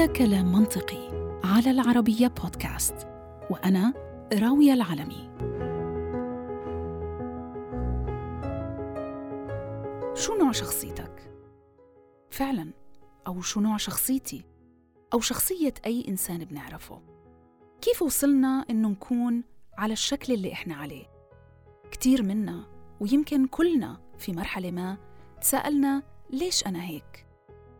هذا 0.00 0.12
كلام 0.12 0.52
منطقي 0.52 1.08
على 1.44 1.70
العربية 1.70 2.26
بودكاست 2.26 2.94
وأنا 3.50 3.94
راوية 4.32 4.72
العلمي 4.72 5.30
شو 10.14 10.36
نوع 10.38 10.52
شخصيتك؟ 10.52 11.32
فعلا 12.30 12.72
أو 13.26 13.40
شو 13.40 13.60
نوع 13.60 13.76
شخصيتي؟ 13.76 14.44
أو 15.12 15.20
شخصية 15.20 15.74
أي 15.86 16.04
إنسان 16.08 16.44
بنعرفه؟ 16.44 17.02
كيف 17.80 18.02
وصلنا 18.02 18.64
إنه 18.70 18.88
نكون 18.88 19.44
على 19.78 19.92
الشكل 19.92 20.32
اللي 20.32 20.52
إحنا 20.52 20.74
عليه؟ 20.74 21.06
كتير 21.90 22.22
منا 22.22 22.66
ويمكن 23.00 23.46
كلنا 23.46 24.00
في 24.18 24.32
مرحلة 24.32 24.70
ما 24.70 24.96
تساءلنا 25.40 26.02
ليش 26.30 26.66
أنا 26.66 26.84
هيك؟ 26.84 27.26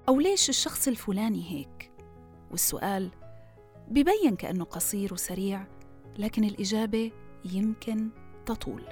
أو 0.09 0.21
ليش 0.21 0.49
الشخص 0.49 0.89
الفلاني 0.89 1.51
هيك؟ 1.51 1.90
والسؤال 2.51 3.11
ببين 3.89 4.37
كأنه 4.39 4.65
قصير 4.65 5.15
وسريع 5.15 5.67
لكن 6.19 6.45
الإجابة 6.45 7.13
يمكن 7.45 8.11
تطول. 8.47 8.85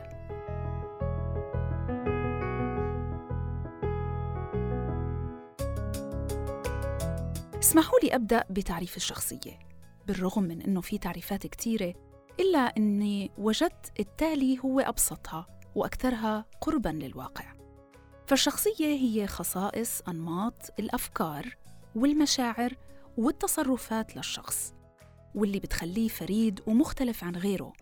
اسمحوا 7.59 7.98
لي 8.03 8.15
أبدأ 8.15 8.45
بتعريف 8.51 8.97
الشخصية 8.97 9.59
بالرغم 10.06 10.43
من 10.43 10.62
أنه 10.62 10.81
في 10.81 10.98
تعريفات 10.98 11.47
كتيرة 11.47 11.95
إلا 12.41 12.59
أني 12.59 13.31
وجدت 13.39 14.01
التالي 14.01 14.59
هو 14.65 14.81
أبسطها 14.81 15.47
وأكثرها 15.75 16.45
قرباً 16.61 16.89
للواقع. 16.89 17.45
فالشخصية 18.27 18.87
هي 18.87 19.27
خصائص 19.27 20.01
أنماط 20.09 20.73
الأفكار 20.79 21.56
والمشاعر 21.97 22.75
والتصرفات 23.19 24.16
للشخص 24.16 24.74
واللي 25.34 25.58
بتخليه 25.58 26.08
فريد 26.08 26.61
ومختلف 26.66 27.24
عن 27.24 27.36
غيره. 27.36 27.72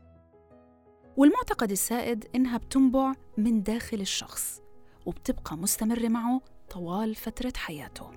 والمعتقد 1.16 1.70
السائد 1.70 2.24
إنها 2.34 2.58
بتنبع 2.58 3.12
من 3.38 3.62
داخل 3.62 4.00
الشخص 4.00 4.60
وبتبقى 5.06 5.56
مستمرة 5.56 6.08
معه 6.08 6.40
طوال 6.70 7.14
فترة 7.14 7.52
حياته. 7.56 8.10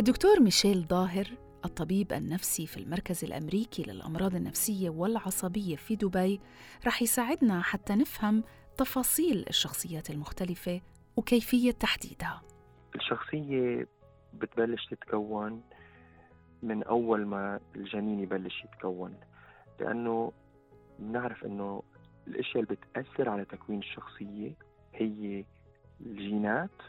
الدكتور 0.00 0.40
ميشيل 0.40 0.86
ظاهر 0.88 1.26
الطبيب 1.64 2.12
النفسي 2.12 2.66
في 2.66 2.76
المركز 2.76 3.24
الأمريكي 3.24 3.82
للأمراض 3.82 4.34
النفسية 4.34 4.90
والعصبية 4.90 5.76
في 5.76 5.96
دبي 5.96 6.40
رح 6.86 7.02
يساعدنا 7.02 7.62
حتى 7.62 7.94
نفهم 7.94 8.44
تفاصيل 8.80 9.44
الشخصيات 9.48 10.10
المختلفة 10.10 10.80
وكيفية 11.16 11.70
تحديدها. 11.70 12.42
الشخصية 12.94 13.86
بتبلش 14.34 14.86
تتكون 14.86 15.62
من 16.62 16.82
أول 16.82 17.26
ما 17.26 17.60
الجنين 17.76 18.20
يبلش 18.20 18.64
يتكون 18.64 19.14
لأنه 19.80 20.32
بنعرف 20.98 21.44
أنه 21.44 21.82
الأشياء 22.26 22.62
اللي 22.64 22.76
بتأثر 22.76 23.28
على 23.28 23.44
تكوين 23.44 23.78
الشخصية 23.78 24.52
هي 24.94 25.44
الجينات 26.00 26.82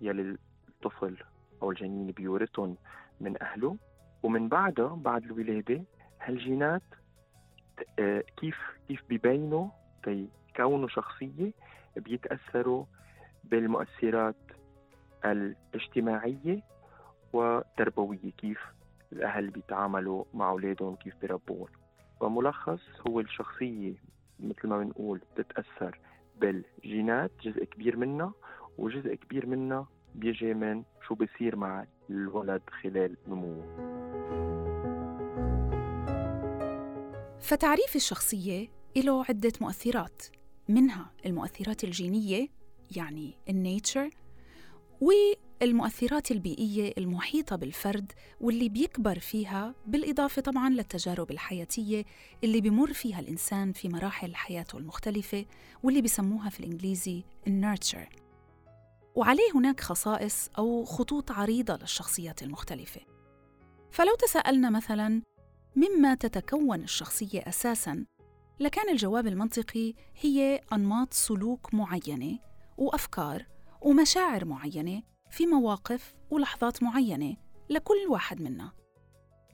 يلي 0.00 0.36
الطفل 0.68 1.16
أو 1.62 1.70
الجنين 1.70 2.10
بيورثهم 2.10 2.76
من 3.20 3.42
أهله 3.42 3.76
ومن 4.22 4.48
بعدها 4.48 4.94
بعد 4.94 5.24
الولادة 5.24 5.82
هالجينات 6.20 6.82
آه، 7.98 8.24
كيف 8.36 8.56
كيف 8.88 9.00
ببينوا 9.10 9.68
يكونوا 10.58 10.88
شخصية 10.88 11.52
بيتأثروا 11.96 12.84
بالمؤثرات 13.44 14.36
الاجتماعية 15.24 16.62
والتربوية 17.32 18.30
كيف 18.38 18.58
الأهل 19.12 19.50
بيتعاملوا 19.50 20.24
مع 20.34 20.50
أولادهم 20.50 20.96
كيف 20.96 21.14
بيربوهم. 21.20 21.68
وملخص 22.20 22.80
هو 23.08 23.20
الشخصية 23.20 23.94
مثل 24.40 24.68
ما 24.68 24.78
بنقول 24.78 25.20
بتتأثر 25.36 25.98
بالجينات 26.40 27.30
جزء 27.42 27.64
كبير 27.64 27.96
منها 27.96 28.32
وجزء 28.78 29.14
كبير 29.14 29.46
منها 29.46 29.86
بيجي 30.14 30.54
من 30.54 30.82
شو 31.06 31.14
بصير 31.14 31.56
مع 31.56 31.84
الولد 32.10 32.62
خلال 32.82 33.16
نموه. 33.28 33.64
فتعريف 37.40 37.96
الشخصية 37.96 38.68
له 38.96 39.24
عدة 39.28 39.52
مؤثرات. 39.60 40.37
منها 40.68 41.10
المؤثرات 41.26 41.84
الجينية 41.84 42.48
يعني 42.96 43.34
النيتشر 43.48 44.10
والمؤثرات 45.00 46.30
البيئية 46.30 46.94
المحيطة 46.98 47.56
بالفرد 47.56 48.12
واللي 48.40 48.68
بيكبر 48.68 49.18
فيها 49.18 49.74
بالإضافة 49.86 50.42
طبعا 50.42 50.70
للتجارب 50.70 51.30
الحياتية 51.30 52.04
اللي 52.44 52.60
بمر 52.60 52.92
فيها 52.92 53.20
الإنسان 53.20 53.72
في 53.72 53.88
مراحل 53.88 54.34
حياته 54.34 54.78
المختلفة 54.78 55.46
واللي 55.82 56.02
بسموها 56.02 56.50
في 56.50 56.60
الإنجليزي 56.60 57.24
النيرتشر 57.46 58.08
وعليه 59.14 59.52
هناك 59.54 59.80
خصائص 59.80 60.50
أو 60.58 60.84
خطوط 60.84 61.30
عريضة 61.30 61.76
للشخصيات 61.76 62.42
المختلفة. 62.42 63.00
فلو 63.90 64.14
تساءلنا 64.14 64.70
مثلا 64.70 65.22
مما 65.76 66.14
تتكون 66.14 66.82
الشخصية 66.82 67.40
أساساً 67.40 68.06
لكان 68.60 68.88
الجواب 68.88 69.26
المنطقي 69.26 69.94
هي 70.20 70.60
أنماط 70.72 71.14
سلوك 71.14 71.74
معينة 71.74 72.38
وأفكار 72.76 73.46
ومشاعر 73.80 74.44
معينة 74.44 75.02
في 75.30 75.46
مواقف 75.46 76.14
ولحظات 76.30 76.82
معينة 76.82 77.36
لكل 77.70 78.06
واحد 78.08 78.40
منا. 78.40 78.72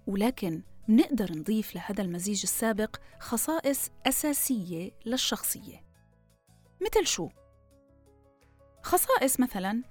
ولكن 0.07 0.63
نقدر 0.89 1.33
نضيف 1.33 1.75
لهذا 1.75 2.03
المزيج 2.03 2.41
السابق 2.43 2.97
خصائص 3.21 3.91
أساسية 4.07 4.91
للشخصية. 5.07 5.85
مثل 6.81 7.07
شو؟ 7.07 7.29
خصائص 8.83 9.41
مثلا 9.41 9.83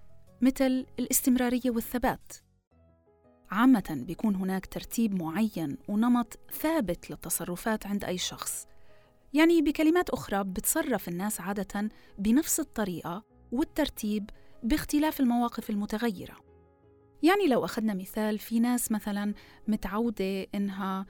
مثل 0.42 0.86
الاستمرارية 1.00 1.70
والثبات. 1.72 2.34
عامة 3.52 4.04
بيكون 4.08 4.36
هناك 4.36 4.66
ترتيب 4.66 5.22
معين 5.22 5.78
ونمط 5.88 6.40
ثابت 6.52 7.10
للتصرفات 7.10 7.88
عند 7.88 8.06
أي 8.06 8.18
شخص. 8.18 8.68
يعني 9.34 9.62
بكلمات 9.62 10.10
أخرى 10.10 10.44
بتصرف 10.44 11.10
الناس 11.10 11.42
عادة 11.42 11.90
بنفس 12.18 12.60
الطريقة 12.60 13.24
والترتيب 13.52 14.30
باختلاف 14.64 15.20
المواقف 15.20 15.70
المتغيرة. 15.70 16.36
يعني 17.24 17.48
لو 17.48 17.66
أخذنا 17.66 17.94
مثال 17.94 18.40
في 18.40 18.60
ناس 18.60 18.92
مثلا 18.92 19.34
متعودة 19.68 20.48
إنها 20.56 21.06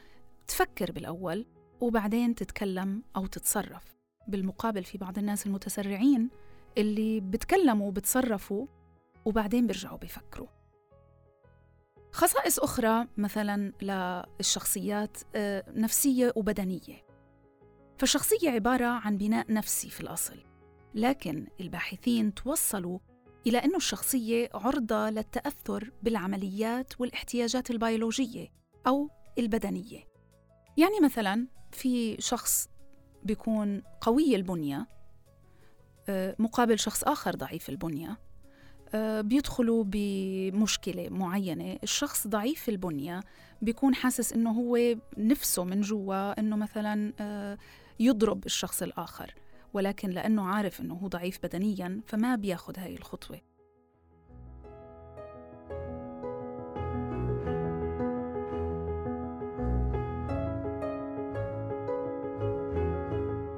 تفكر 0.47 0.91
بالأول 0.91 1.45
وبعدين 1.81 2.35
تتكلم 2.35 3.03
أو 3.15 3.25
تتصرف 3.25 3.83
بالمقابل 4.27 4.83
في 4.83 4.97
بعض 4.97 5.17
الناس 5.17 5.45
المتسرعين 5.45 6.29
اللي 6.77 7.19
بتكلموا 7.19 7.87
وبتصرفوا 7.87 8.67
وبعدين 9.25 9.67
بيرجعوا 9.67 9.97
بيفكروا. 9.97 10.47
خصائص 12.11 12.59
أخرى 12.59 13.07
مثلا 13.17 13.73
للشخصيات 13.81 15.17
آه، 15.35 15.63
نفسية 15.75 16.33
وبدنية. 16.35 17.12
فالشخصية 17.97 18.49
عبارة 18.49 18.85
عن 18.85 19.17
بناء 19.17 19.53
نفسي 19.53 19.89
في 19.89 20.01
الأصل 20.01 20.43
لكن 20.95 21.47
الباحثين 21.59 22.33
توصلوا 22.33 22.99
إلى 23.47 23.57
أن 23.57 23.75
الشخصية 23.75 24.49
عرضة 24.53 25.09
للتأثر 25.09 25.91
بالعمليات 26.03 27.01
والاحتياجات 27.01 27.71
البيولوجية 27.71 28.47
أو 28.87 29.09
البدنية. 29.37 30.03
يعني 30.77 30.99
مثلا 31.03 31.47
في 31.71 32.21
شخص 32.21 32.69
بيكون 33.23 33.81
قوي 34.01 34.35
البنية 34.35 34.87
آه، 36.09 36.35
مقابل 36.39 36.79
شخص 36.79 37.03
آخر 37.03 37.35
ضعيف 37.35 37.69
البنية 37.69 38.19
آه، 38.95 39.21
بيدخلوا 39.21 39.83
بمشكلة 39.87 41.09
معينة 41.09 41.79
الشخص 41.83 42.27
ضعيف 42.27 42.69
البنية 42.69 43.19
بيكون 43.61 43.95
حاسس 43.95 44.33
إنه 44.33 44.51
هو 44.51 44.95
نفسه 45.17 45.63
من 45.63 45.81
جوا 45.81 46.39
إنه 46.39 46.55
مثلا 46.55 47.13
آه، 47.19 47.57
يضرب 48.03 48.45
الشخص 48.45 48.83
الآخر 48.83 49.33
ولكن 49.73 50.09
لأنه 50.09 50.45
عارف 50.47 50.81
إنه 50.81 50.93
هو 50.93 51.07
ضعيف 51.07 51.39
بدنيا 51.43 52.01
فما 52.07 52.35
بياخد 52.35 52.79
هاي 52.79 52.95
الخطوة. 52.95 53.41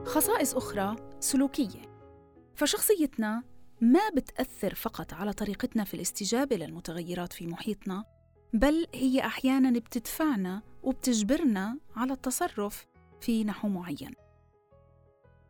خصائص 0.05 0.55
أخرى 0.55 0.95
سلوكية. 1.19 1.81
فشخصيتنا 2.55 3.43
ما 3.81 4.09
بتأثر 4.15 4.75
فقط 4.75 5.13
على 5.13 5.33
طريقتنا 5.33 5.83
في 5.83 5.93
الاستجابة 5.93 6.55
للمتغيرات 6.55 7.33
في 7.33 7.47
محيطنا 7.47 8.03
بل 8.53 8.87
هي 8.93 9.19
أحيانا 9.25 9.79
بتدفعنا 9.79 10.61
وبتجبرنا 10.83 11.77
على 11.95 12.13
التصرف 12.13 12.85
في 13.21 13.43
نحو 13.43 13.67
معين. 13.67 14.24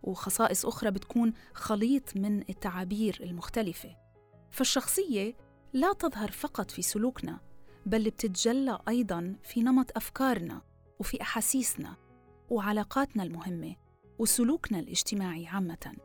وخصائص 0.05 0.65
أخرى 0.65 0.91
بتكون 0.91 1.33
خليط 1.53 2.17
من 2.17 2.41
التعابير 2.41 3.19
المختلفة. 3.23 3.95
فالشخصية 4.51 5.33
لا 5.73 5.93
تظهر 5.93 6.31
فقط 6.31 6.71
في 6.71 6.81
سلوكنا 6.81 7.39
بل 7.85 8.03
بتتجلى 8.09 8.79
أيضا 8.87 9.35
في 9.43 9.63
نمط 9.63 9.91
أفكارنا 9.95 10.61
وفي 10.99 11.21
أحاسيسنا 11.21 11.95
وعلاقاتنا 12.49 13.23
المهمة 13.23 13.75
وسلوكنا 14.19 14.79
الاجتماعي 14.79 15.47
عامة. 15.47 15.95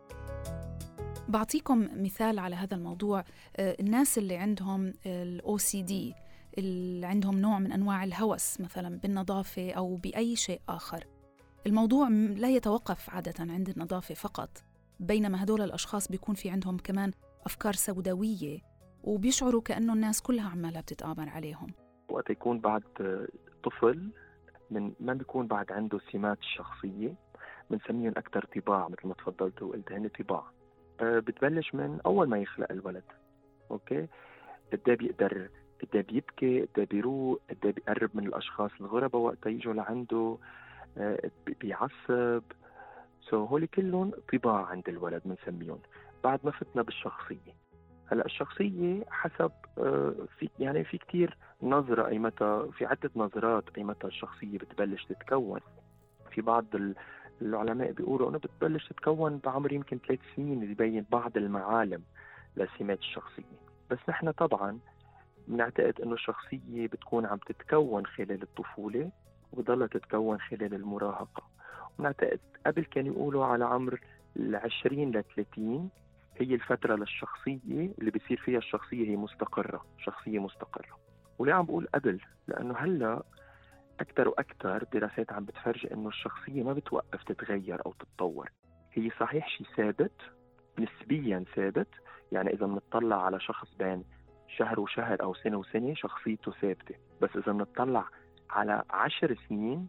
بعطيكم 1.29 1.88
مثال 2.02 2.38
على 2.38 2.56
هذا 2.56 2.75
الموضوع. 2.75 3.25
آه، 3.56 3.76
الناس 3.81 4.19
اللي 4.19 4.37
عندهم 4.37 4.93
سي 5.56 5.82
دي 5.82 6.14
اللي 6.58 7.06
عندهم 7.06 7.38
نوع 7.38 7.58
من 7.58 7.73
أنواع 7.73 8.05
الهوس 8.05 8.61
مثلا 8.61 8.99
بالنظافة 8.99 9.73
أو 9.73 9.97
بأي 9.97 10.37
شيء 10.37 10.61
آخر. 10.69 11.06
الموضوع 11.67 12.09
لا 12.37 12.49
يتوقف 12.49 13.11
عادة 13.11 13.35
عند 13.41 13.69
النظافة 13.69 14.15
فقط 14.15 14.51
بينما 15.01 15.45
هدول 15.45 15.62
الأشخاص 15.62 16.09
بيكون 16.09 16.35
في 16.35 16.51
عندهم 16.51 16.77
كمان 16.77 17.12
أفكار 17.47 17.73
سوداوية 17.73 18.59
وبيشعروا 19.05 19.61
كأنه 19.61 19.93
الناس 19.93 20.23
كلها 20.23 20.51
عمالها 20.51 20.81
بتتآمر 20.81 21.29
عليهم. 21.29 21.73
وقت 22.09 22.31
يكون 22.31 22.59
بعد 22.59 22.83
طفل 23.65 24.11
من 24.71 24.93
ما 25.01 25.15
بيكون 25.15 25.47
بعد 25.47 25.73
عنده 25.73 26.01
سمات 26.12 26.39
الشخصيه 26.39 27.15
بنسميهم 27.71 28.12
أكثر 28.17 28.45
طباع 28.45 28.89
مثل 28.89 29.09
ما 29.09 29.15
تفضلت 29.15 29.62
وقلت 29.62 29.93
هن 29.93 30.09
طباع. 30.09 30.45
أه 31.01 31.19
بتبلش 31.19 31.75
من 31.75 32.01
أول 32.07 32.29
ما 32.29 32.39
يخلق 32.39 32.73
الولد 32.73 33.05
okay؟ 33.70 34.06
قد 34.73 34.91
بيقدر؟ 34.91 35.49
قد 35.83 36.07
بيبكي؟ 36.07 36.61
قد 36.77 36.89
بيروق؟ 36.91 37.41
قد 37.51 37.67
بيقرب 37.67 38.11
من 38.15 38.27
الأشخاص 38.27 38.71
الغرباء 38.81 39.23
وقت 39.23 39.47
يجوا 39.47 39.75
لعنده؟ 39.75 40.39
بيعصب. 41.60 42.42
so 43.20 43.50
هول 43.50 43.66
كلهم 43.66 44.12
طباع 44.32 44.66
عند 44.66 44.88
الولد 44.88 45.22
بنسميهم 45.25 45.78
بعد 46.25 46.40
ما 46.44 46.50
فتنا 46.50 46.82
بالشخصية. 46.82 47.54
هلأ 48.06 48.25
الشخصية 48.25 49.04
حسب 49.10 49.52
أه 49.78 50.14
في 50.38 50.48
يعني 50.58 50.84
في 50.84 50.98
كثير 50.98 51.37
نظرة 51.62 52.06
أي 52.06 52.19
متى 52.19 52.66
في 52.72 52.87
عدة 52.87 53.10
نظرات 53.16 53.64
أي 53.78 53.84
متى 53.84 54.06
الشخصية 54.06 54.58
بتبلش 54.58 55.04
تتكون. 55.04 55.60
في 56.31 56.40
بعض 56.40 56.64
العلماء 57.42 57.92
بيقولوا 57.92 58.31
إنه 58.31 58.38
بتبلش 58.38 58.88
تتكون 58.88 59.37
بعمر 59.37 59.72
يمكن 59.72 59.98
ثلاث 60.08 60.20
سنين 60.37 60.62
يبين 60.62 61.06
بعض 61.10 61.37
المعالم 61.37 62.02
لسمات 62.56 62.98
الشخصية. 62.98 63.60
بس 63.90 63.98
نحن 64.08 64.31
طبعا 64.31 64.78
بنعتقد 65.48 66.00
إنه 66.00 66.12
الشخصية 66.12 66.87
بتكون 66.87 67.26
عم 67.26 67.38
تتكون 67.38 68.06
خلال 68.06 68.42
الطفولة. 68.42 69.10
وبضلها 69.52 69.87
تتكون 69.87 70.41
خلال 70.41 70.75
المراهقة. 70.75 71.43
ونعتقد 71.99 72.41
قبل 72.67 72.85
كانوا 72.85 73.12
يقولوا 73.14 73.44
على 73.44 73.64
عمر 73.64 74.00
العشرين 74.37 75.11
ل 75.11 75.25
30 75.37 75.91
هي 76.37 76.55
الفترة 76.55 76.97
للشخصية 76.97 77.93
اللي 77.99 78.11
بصير 78.11 78.41
فيها 78.41 78.58
الشخصية 78.58 79.08
هي 79.11 79.17
مستقرة 79.17 79.85
شخصية 79.99 80.38
مستقرة. 80.38 80.99
وليه 81.38 81.52
عم 81.52 81.64
بقول 81.64 81.88
قبل؟ 81.94 82.20
لأنه 82.49 82.75
هلأ 82.79 83.23
أكثر 84.00 84.29
وأكثر 84.29 84.85
دراسات 84.93 85.32
عم 85.32 85.44
بتفرجي 85.44 85.94
إنه 85.94 86.08
الشخصية 86.08 86.62
ما 86.62 86.73
بتوقف 86.73 87.23
تتغير 87.23 87.87
أو 87.87 87.93
تتطور. 87.93 88.50
هي 88.93 89.11
صحيح 89.20 89.49
شيء 89.49 89.67
ثابت 89.76 90.20
نسبيا 90.79 91.44
ثابت 91.55 91.88
يعني 92.32 92.50
إذا 92.50 92.67
بنطلع 92.67 93.25
على 93.25 93.41
شخص 93.41 93.75
بين 93.75 94.05
شهر 94.49 94.81
وشهر 94.81 95.23
أو 95.23 95.35
سنة 95.35 95.56
وسنة 95.56 95.94
شخصيته 95.94 96.52
ثابتة. 96.52 96.94
بس 97.23 97.31
إذا 97.37 97.52
بنطلع 97.52 98.05
على 98.52 98.82
عشر 98.91 99.38
سنين 99.49 99.88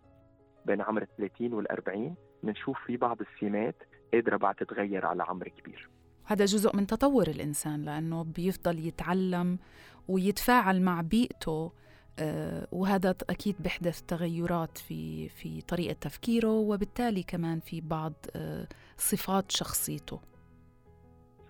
بين 0.66 0.82
عمر 0.82 1.06
30 1.18 1.54
وال 1.54 1.72
40 1.72 2.16
بنشوف 2.44 2.78
في 2.86 2.98
بعض 2.98 3.18
السمات 3.22 3.76
قادرة 4.14 4.38
بعد 4.38 4.56
تتغير 4.56 5.06
على 5.06 5.24
عمر 5.24 5.48
كبير. 5.48 5.90
هذا 6.24 6.46
جزء 6.46 6.76
من 6.76 6.88
تطور 6.88 7.28
الإنسان 7.28 7.82
لأنه 7.82 8.24
بيفضل 8.24 8.88
يتعلم 8.88 9.60
ويتفاعل 10.08 10.82
مع 10.82 11.02
بيئته 11.02 11.72
آه، 12.20 12.68
وهذا 12.72 13.16
أكيد 13.30 13.56
بيحدث 13.60 14.02
تغيرات 14.02 14.78
في 14.78 15.30
في 15.30 15.62
طريقة 15.62 15.94
تفكيره 15.94 16.52
وبالتالي 16.52 17.24
كمان 17.24 17.60
في 17.60 17.82
بعض 17.82 18.14
آه، 18.36 18.68
صفات 18.98 19.52
شخصيته. 19.52 20.20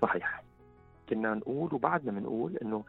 صحيح. 0.02 0.44
كنا 1.10 1.34
نقول 1.34 1.74
وبعدنا 1.74 2.12
بنقول 2.12 2.58
إنه 2.58 2.84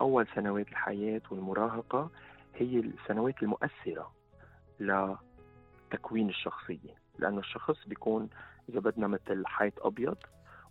أول 0.00 0.26
سنوات 0.34 0.68
الحياة 0.68 1.22
والمراهقة 1.30 2.10
هي 2.54 2.78
السنوات 2.80 3.42
المؤثرة 3.42 4.12
لتكوين 4.80 6.28
الشخصية 6.28 6.94
لأنه 7.18 7.38
الشخص 7.38 7.86
بيكون 7.86 8.30
إذا 8.68 8.80
بدنا 8.80 9.06
مثل 9.06 9.46
حيط 9.46 9.86
أبيض 9.86 10.16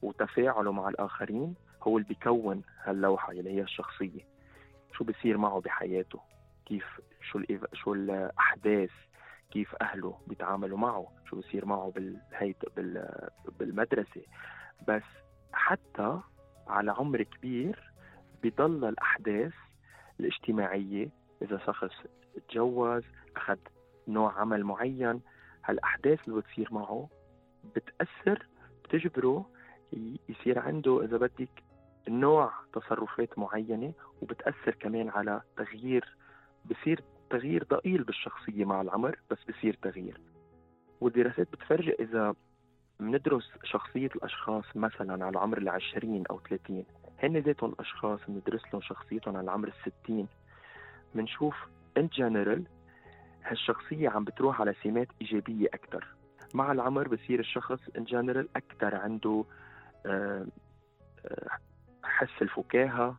وتفاعله 0.02 0.72
مع 0.72 0.90
الآخرين 0.90 1.56
هو 1.84 1.98
اللي 1.98 2.10
بيكون 2.10 2.62
هاللوحة 2.84 3.32
اللي 3.32 3.50
هي 3.50 3.62
الشخصية. 3.62 4.22
شو 4.94 5.04
بصير 5.04 5.38
معه 5.38 5.62
بحياته؟ 5.62 6.20
كيف 6.66 7.02
شو 7.22 7.42
شو 7.74 7.94
الأحداث؟ 7.94 8.92
كيف 9.52 9.76
أهله 9.82 10.20
بيتعاملوا 10.28 10.78
معه؟ 10.78 11.08
شو 11.30 11.36
بصير 11.40 11.66
معه 11.66 11.92
بالهيت 11.96 12.58
بالمدرسة؟ 13.60 14.22
بس 14.88 15.04
حتى 15.54 16.20
على 16.68 16.92
عمر 16.92 17.24
كبير 17.24 17.92
بضل 18.44 18.86
الأحداث 18.86 19.54
الاجتماعية 20.20 21.10
إذا 21.42 21.58
شخص 21.58 21.92
تجوز 22.50 23.04
أخذ 23.36 23.58
نوع 24.08 24.40
عمل 24.40 24.64
معين 24.64 25.22
هالأحداث 25.66 26.20
اللي 26.28 26.42
بتصير 26.42 26.68
معه 26.72 27.10
بتأثر 27.76 28.48
بتجبره 28.84 29.46
يصير 30.30 30.60
عنده 30.60 31.04
إذا 31.04 31.18
بدك 31.18 31.64
نوع 32.10 32.54
تصرفات 32.74 33.40
معينة 33.40 33.94
وبتأثر 34.22 34.76
كمان 34.80 35.10
على 35.10 35.42
تغيير 35.58 36.18
بصير 36.66 37.04
تغيير 37.30 37.64
ضئيل 37.64 38.04
بالشخصية 38.04 38.66
مع 38.66 38.82
العمر 38.82 39.20
بس 39.32 39.38
بصير 39.50 39.78
تغيير. 39.82 40.22
والدراسات 41.02 41.52
بتفرجي 41.52 41.94
إذا 42.00 42.36
بندرس 43.00 43.52
شخصية 43.64 44.10
الأشخاص 44.16 44.66
مثلا 44.76 45.26
على 45.26 45.40
عمر 45.40 45.58
العشرين 45.58 46.24
أو 46.30 46.40
ثلاثين 46.50 46.86
هن 47.24 47.38
ذاتهم 47.38 47.70
الأشخاص 47.70 48.20
بندرس 48.28 48.62
لهم 48.74 48.82
شخصيتهم 48.82 49.38
على 49.38 49.52
عمر 49.52 49.68
الستين 49.68 50.28
بنشوف 51.16 51.56
ان 51.98 52.08
جنرال 52.08 52.64
هالشخصية 53.44 54.10
عم 54.10 54.24
بتروح 54.24 54.62
على 54.62 54.76
سمات 54.84 55.08
إيجابية 55.22 55.68
أكثر 55.74 56.08
مع 56.54 56.72
العمر 56.72 57.08
بصير 57.08 57.40
الشخص 57.40 57.80
ان 57.98 58.04
جنرال 58.04 58.50
أكثر 58.56 58.96
عنده 58.96 59.46
آه، 60.06 60.46
آه، 61.26 61.48
حس 62.04 62.42
الفكاهة 62.42 63.18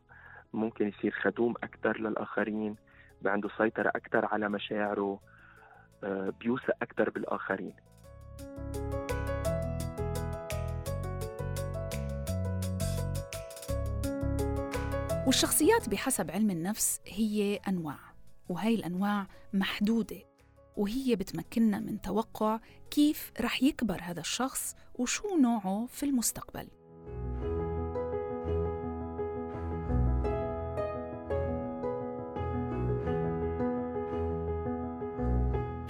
ممكن 0.52 0.88
يصير 0.88 1.10
خدوم 1.10 1.54
أكثر 1.64 2.00
للآخرين 2.00 2.76
عنده 3.26 3.48
سيطرة 3.58 3.88
أكثر 3.88 4.26
على 4.26 4.48
مشاعره 4.48 5.20
آه، 6.04 6.32
بيوثق 6.40 6.74
أكثر 6.82 7.10
بالآخرين. 7.10 7.74
والشخصيات 15.30 15.88
بحسب 15.88 16.30
علم 16.30 16.50
النفس 16.50 17.00
هي 17.06 17.56
أنواع 17.56 17.98
وهي 18.48 18.74
الأنواع 18.74 19.26
محدودة 19.52 20.22
وهي 20.76 21.16
بتمكننا 21.16 21.78
من 21.78 22.00
توقع 22.00 22.60
كيف 22.90 23.32
رح 23.40 23.62
يكبر 23.62 24.00
هذا 24.02 24.20
الشخص 24.20 24.74
وشو 24.94 25.36
نوعه 25.36 25.86
في 25.86 26.02
المستقبل. 26.02 26.68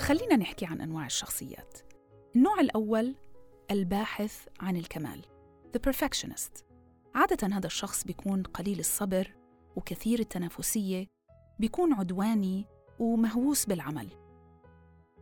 خلينا 0.00 0.36
نحكي 0.36 0.66
عن 0.66 0.80
أنواع 0.80 1.06
الشخصيات. 1.06 1.78
النوع 2.36 2.60
الأول 2.60 3.14
الباحث 3.70 4.48
عن 4.60 4.76
الكمال 4.76 5.22
The 5.76 5.90
perfectionist. 5.90 6.69
عادة 7.14 7.56
هذا 7.56 7.66
الشخص 7.66 8.04
بيكون 8.04 8.42
قليل 8.42 8.78
الصبر 8.78 9.34
وكثير 9.76 10.18
التنافسية 10.18 11.06
بيكون 11.58 11.92
عدواني 11.92 12.66
ومهووس 12.98 13.66
بالعمل. 13.66 14.08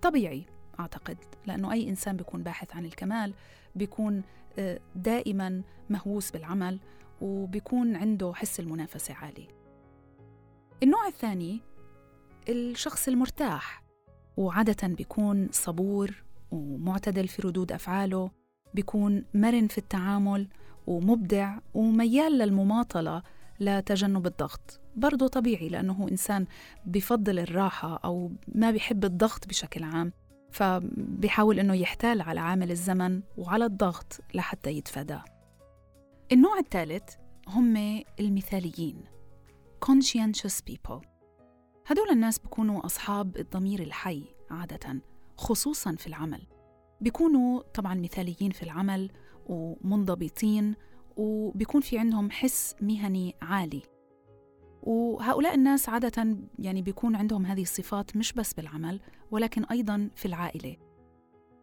طبيعي 0.03 0.47
أعتقد 0.81 1.19
لأنه 1.47 1.73
أي 1.73 1.89
إنسان 1.89 2.17
بيكون 2.17 2.43
باحث 2.43 2.77
عن 2.77 2.85
الكمال 2.85 3.35
بيكون 3.75 4.23
آه، 4.59 4.81
دائما 4.95 5.63
مهووس 5.91 6.31
بالعمل 6.31 6.81
وبيكون 7.21 7.97
عنده 7.97 8.33
حس 8.35 8.61
المنافسة 8.61 9.15
عالي. 9.15 9.49
النوع 10.83 11.07
الثاني 11.07 11.61
الشخص 12.49 13.09
المرتاح 13.09 13.85
وعادة 14.37 14.89
بيكون 14.89 15.49
صبور 15.53 16.25
ومعتدل 16.51 17.29
في 17.29 17.43
ردود 17.43 17.73
أفعاله 17.73 18.31
بيكون 18.75 19.25
مرن 19.35 19.67
في 19.67 19.79
التعامل 19.79 20.49
ومبدع 20.89 21.59
وميال 21.75 22.39
للمماطلة 22.39 23.23
لتجنب 23.61 24.27
الضغط. 24.27 24.81
برضه 24.97 25.29
طبيعي 25.29 25.69
لأنه 25.69 26.09
إنسان 26.11 26.47
بفضل 26.87 27.39
الراحة 27.39 27.97
أو 28.05 28.33
ما 28.55 28.71
بيحب 28.71 29.05
الضغط 29.05 29.49
بشكل 29.49 29.85
عام 29.85 30.13
فبيحاول 30.51 31.59
إنه 31.59 31.75
يحتال 31.75 32.21
على 32.21 32.41
عامل 32.41 32.71
الزمن 32.71 33.23
وعلى 33.39 33.65
الضغط 33.65 34.21
لحتى 34.35 34.71
يتفاداه 34.71 35.25
النوع 36.33 36.59
الثالث 36.59 37.15
هم 37.49 38.03
المثاليين 38.21 39.05
conscientious 39.87 40.61
people. 40.71 41.07
هدول 41.87 42.11
الناس 42.11 42.39
بيكونوا 42.39 42.87
أصحاب 42.87 43.37
الضمير 43.37 43.83
الحي 43.83 44.25
عادة 44.51 45.01
خصوصا 45.37 45.95
في 45.95 46.07
العمل. 46.07 46.43
بيكونوا 47.01 47.63
طبعا 47.75 47.95
مثاليين 47.95 48.51
في 48.51 48.63
العمل 48.63 49.11
ومنضبطين 49.49 50.75
وبيكون 51.17 51.81
في 51.81 51.99
عندهم 51.99 52.31
حس 52.31 52.75
مهني 52.81 53.35
عالي. 53.43 53.83
وهؤلاء 54.83 55.55
الناس 55.55 55.89
عادة 55.89 56.37
يعني 56.59 56.83
بيكون 56.83 57.17
عندهم 57.17 57.47
هذه 57.47 57.63
الصفات 57.63 58.17
مش 58.17 58.33
بس 58.33 58.55
بالعمل 58.55 59.01
ولكن 59.31 59.65
أيضا 59.65 60.11
في 60.17 60.27
العائلة. 60.27 60.77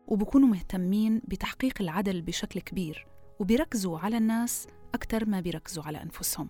وبكونوا 0.08 0.48
مهتمين 0.48 1.22
بتحقيق 1.28 1.82
العدل 1.82 2.22
بشكل 2.22 2.60
كبير 2.60 3.08
وبيركزوا 3.40 4.00
على 4.00 4.18
الناس 4.18 4.68
أكثر 4.94 5.30
ما 5.30 5.40
بيركزوا 5.40 5.84
على 5.84 6.02
أنفسهم. 6.04 6.50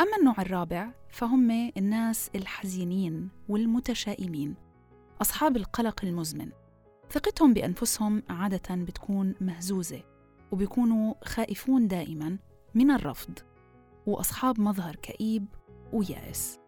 أما 0.00 0.16
النوع 0.18 0.34
الرابع 0.38 0.90
فهم 1.10 1.50
الناس 1.76 2.30
الحزينين 2.34 3.28
والمتشائمين 3.48 4.54
أصحاب 5.20 5.56
القلق 5.56 6.04
المزمن. 6.04 6.50
ثقتهم 7.10 7.54
بأنفسهم 7.54 8.22
عادة 8.28 8.74
بتكون 8.74 9.34
مهزوزة 9.40 10.02
وبيكونوا 10.52 11.14
خائفون 11.24 11.88
دائما 11.88 12.38
من 12.74 12.90
الرفض 12.90 13.38
وأصحاب 14.06 14.60
مظهر 14.60 14.96
كئيب 14.96 15.46
ويائس 15.92 16.58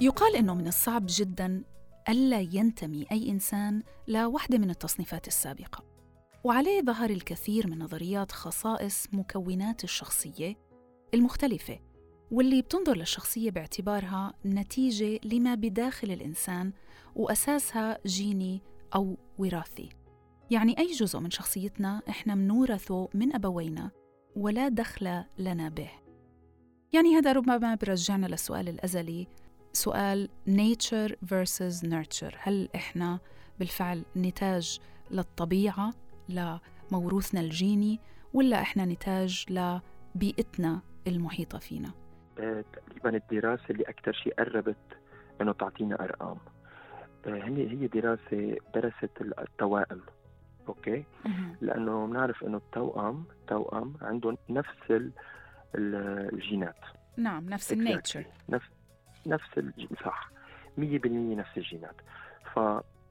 يقال 0.00 0.36
إنه 0.36 0.54
من 0.54 0.66
الصعب 0.66 1.06
جدا 1.08 1.64
ألا 2.08 2.40
ينتمي 2.40 3.06
أي 3.12 3.30
إنسان 3.30 3.82
لوحدة 4.08 4.58
من 4.58 4.70
التصنيفات 4.70 5.28
السابقة. 5.28 5.95
وعليه 6.46 6.82
ظهر 6.82 7.10
الكثير 7.10 7.66
من 7.66 7.78
نظريات 7.78 8.32
خصائص 8.32 9.06
مكونات 9.12 9.84
الشخصية 9.84 10.56
المختلفة 11.14 11.78
واللي 12.30 12.62
بتنظر 12.62 12.96
للشخصية 12.96 13.50
باعتبارها 13.50 14.34
نتيجة 14.44 15.20
لما 15.24 15.54
بداخل 15.54 16.10
الإنسان 16.10 16.72
وأساسها 17.14 17.98
جيني 18.06 18.62
أو 18.94 19.16
وراثي. 19.38 19.88
يعني 20.50 20.78
أي 20.78 20.92
جزء 20.92 21.18
من 21.18 21.30
شخصيتنا 21.30 22.02
إحنا 22.08 22.34
منورثه 22.34 23.08
من 23.14 23.34
أبوينا 23.34 23.90
ولا 24.36 24.68
دخل 24.68 25.24
لنا 25.38 25.68
به. 25.68 25.90
يعني 26.92 27.16
هذا 27.16 27.32
ربما 27.32 27.74
برجعنا 27.74 28.26
للسؤال 28.26 28.68
الأزلي 28.68 29.26
سؤال 29.72 30.28
nature 30.48 31.12
versus 31.12 31.82
nurture. 31.82 32.34
هل 32.38 32.68
إحنا 32.74 33.18
بالفعل 33.58 34.04
نتاج 34.16 34.80
للطبيعة 35.10 36.05
لموروثنا 36.28 37.40
الجيني 37.40 38.00
ولا 38.34 38.60
إحنا 38.62 38.84
نتاج 38.84 39.46
لبيئتنا 39.50 40.80
المحيطة 41.06 41.58
فينا. 41.58 41.90
آه، 42.40 42.64
تقريبا 42.72 43.16
الدراسة 43.16 43.64
اللي 43.70 43.82
أكثر 43.82 44.12
شيء 44.12 44.34
قربت 44.34 44.76
أنه 45.40 45.52
تعطينا 45.52 46.04
أرقام. 46.04 46.36
آه، 47.26 47.34
هي 47.34 47.70
هي 47.70 47.86
دراسة 47.86 48.56
درست 48.74 49.10
التوائم 49.38 50.00
أوكي؟ 50.68 51.04
لأنه 51.60 52.06
بنعرف 52.06 52.44
إنه 52.44 52.56
التوأم 52.56 53.24
توأم 53.48 53.94
عندهم 54.02 54.36
نفس 54.50 55.10
الجينات. 55.74 56.80
نعم 57.16 57.48
نفس 57.48 57.72
ال 57.72 57.79
nature 57.79 58.24
نفس 58.48 58.66
نفس 59.26 59.60
صح. 60.04 60.30
100% 60.78 61.36
نفس 61.36 61.56
الجينات. 61.56 61.94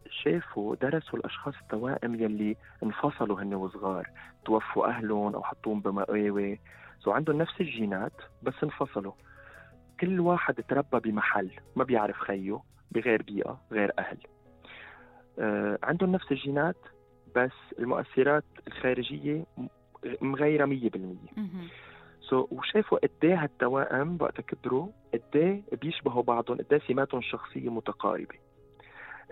فشافوا 0.05 0.75
درسوا 0.75 1.19
الأشخاص 1.19 1.53
التوائم 1.61 2.15
يلي 2.15 2.55
انفصلوا 2.83 3.41
هن 3.41 3.53
وصغار 3.53 4.09
توفوا 4.45 4.87
أهلهم 4.87 5.35
أو 5.35 5.43
حطوهم 5.43 5.79
بمآوي. 5.79 6.59
so 6.99 7.11
عندهم 7.11 7.37
نفس 7.37 7.61
الجينات 7.61 8.13
بس 8.43 8.53
انفصلوا. 8.63 9.13
كل 9.99 10.19
واحد 10.19 10.55
تربى 10.55 10.99
بمحل 11.11 11.51
ما 11.75 11.83
بيعرف 11.83 12.17
خيه 12.17 12.59
بغير 12.91 13.21
بيئة 13.21 13.61
غير 13.71 13.91
أهل. 13.99 14.17
آه 15.39 15.79
عندهم 15.83 16.11
نفس 16.11 16.31
الجينات 16.31 16.77
بس 17.35 17.51
المؤثرات 17.79 18.43
الخارجية 18.67 19.45
مغيرة 20.21 20.65
100% 20.65 20.99
so, 22.21 22.53
وشافوا 22.53 22.97
قد 22.97 23.09
إيه 23.23 23.43
هالتوائم 23.43 24.17
وقت 24.21 24.41
كبروا 24.41 24.87
قد 25.13 25.35
إيه 25.35 25.63
بيشبهوا 25.81 26.23
بعضهم 26.23 26.57
قد 26.57 26.65
إيه 26.73 26.79
سماتهم 26.87 27.19
الشخصيه 27.19 27.69
متقاربة. 27.69 28.35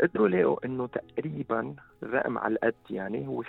قدروا 0.02 0.28
لقوا 0.28 0.66
إنه 0.66 0.88
تقريبا 0.88 1.76
رقم 2.04 2.38
على 2.38 2.54
القد 2.54 2.76
يعني 2.90 3.28
هو 3.28 3.44
50% 3.44 3.48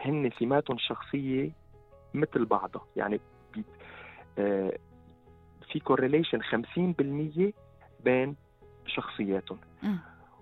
هن 0.00 0.30
سماتهم 0.38 0.76
الشخصيه 0.76 1.50
مثل 2.14 2.44
بعضها. 2.44 2.86
يعني 2.96 3.20
بي 3.54 3.64
آه 4.38 4.78
في 5.72 5.80
correlation 5.80 6.42
50% 6.42 7.52
بين 8.04 8.36
شخصياتهم. 8.86 9.58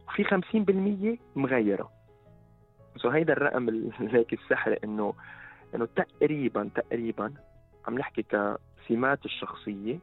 وفي 0.09 0.25
50% 0.25 1.39
مغيره 1.39 1.91
سو 2.97 3.09
هيدا 3.09 3.33
الرقم 3.33 3.91
هيك 4.15 4.33
السحر 4.33 4.79
انه 4.85 5.15
إنه 5.75 5.89
تقريبا 5.97 6.71
تقريبا 6.75 7.35
عم 7.89 7.99
نحكي 7.99 8.23
كسمات 8.23 9.25
الشخصية 9.25 9.99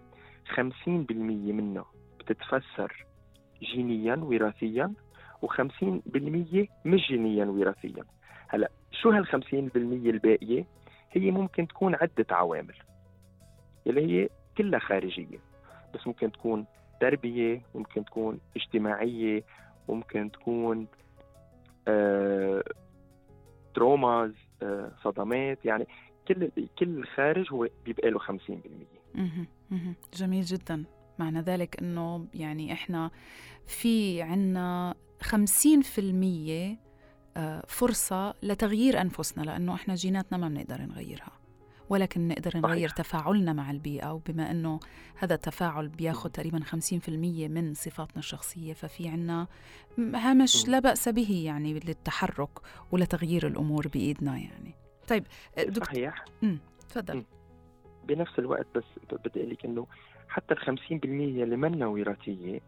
50% 0.55 0.59
منها 0.87 1.85
بتتفسر 2.19 3.06
جينيا 3.61 4.15
وراثيا 4.15 4.93
و50% 5.45 5.61
مش 6.85 7.07
جينيا 7.07 7.45
وراثيا. 7.45 8.03
هلأ 8.47 8.71
شو 8.91 9.09
هال 9.09 9.27
50% 9.27 9.35
الباقية؟ 9.75 10.65
هي 11.11 11.31
ممكن 11.31 11.67
تكون 11.67 11.95
عدة 11.95 12.25
عوامل 12.31 12.75
اللي 13.87 14.01
هي 14.07 14.29
كلها 14.57 14.79
خارجية. 14.79 15.39
بس 15.93 16.07
ممكن 16.07 16.31
تكون 16.31 16.65
تربية 17.01 17.61
ممكن 17.75 18.05
تكون 18.05 18.39
اجتماعية 18.55 19.43
ممكن 19.89 20.31
تكون 20.31 20.87
آه 21.87 22.63
تروماز 23.73 24.31
آه، 24.63 24.91
صدمات. 25.03 25.65
يعني 25.65 25.87
كل 26.27 26.51
كل 26.79 27.05
خارج 27.05 27.53
هو 27.53 27.67
بيبقى 27.85 28.09
له 28.09 28.19
50% 28.19 28.21
جميل 30.13 30.41
جدا. 30.41 30.83
معنى 31.19 31.41
ذلك 31.41 31.79
إنه 31.81 32.27
يعني 32.33 32.73
إحنا 32.73 33.11
في 33.67 34.21
عنا 34.21 34.95
50% 35.23 36.77
آه، 37.37 37.63
فرصة 37.67 38.33
لتغيير 38.43 39.01
أنفسنا 39.01 39.43
لأنه 39.43 39.75
إحنا 39.75 39.95
جيناتنا 39.95 40.37
ما 40.37 40.49
بنقدر 40.49 40.81
نغيرها 40.81 41.31
ولكن 41.89 42.27
نقدر 42.27 42.57
نغير 42.57 42.89
صحيح. 42.89 43.05
تفاعلنا 43.05 43.53
مع 43.53 43.71
البيئة 43.71 44.13
وبما 44.13 44.51
أنه 44.51 44.79
هذا 45.15 45.35
التفاعل 45.35 45.87
بياخذ 45.87 46.29
تقريبا 46.29 46.59
50% 46.59 47.09
من 47.49 47.73
صفاتنا 47.73 48.19
الشخصية 48.19 48.73
ففي 48.73 49.07
عنا 49.09 49.47
هامش 49.99 50.67
لا 50.67 50.79
بأس 50.79 51.09
به 51.09 51.41
يعني 51.45 51.73
للتحرك 51.73 52.59
ولتغيير 52.91 53.47
الأمور 53.47 53.87
بإيدنا 53.87 54.37
يعني. 54.37 54.75
طيب 55.07 55.23
دكتور 55.57 55.83
صحيح. 55.83 56.25
تفضل. 56.89 57.25
بنفس 58.07 58.39
الوقت 58.39 58.67
بس 58.75 58.83
بدي 59.11 59.39
أقول 59.39 59.49
لك 59.49 59.65
أنه 59.65 59.87
حتى 60.29 60.53
ال 60.53 60.59
50% 60.59 61.03
اللي 61.03 61.55
منا 61.55 61.87
وراثية 61.87 62.59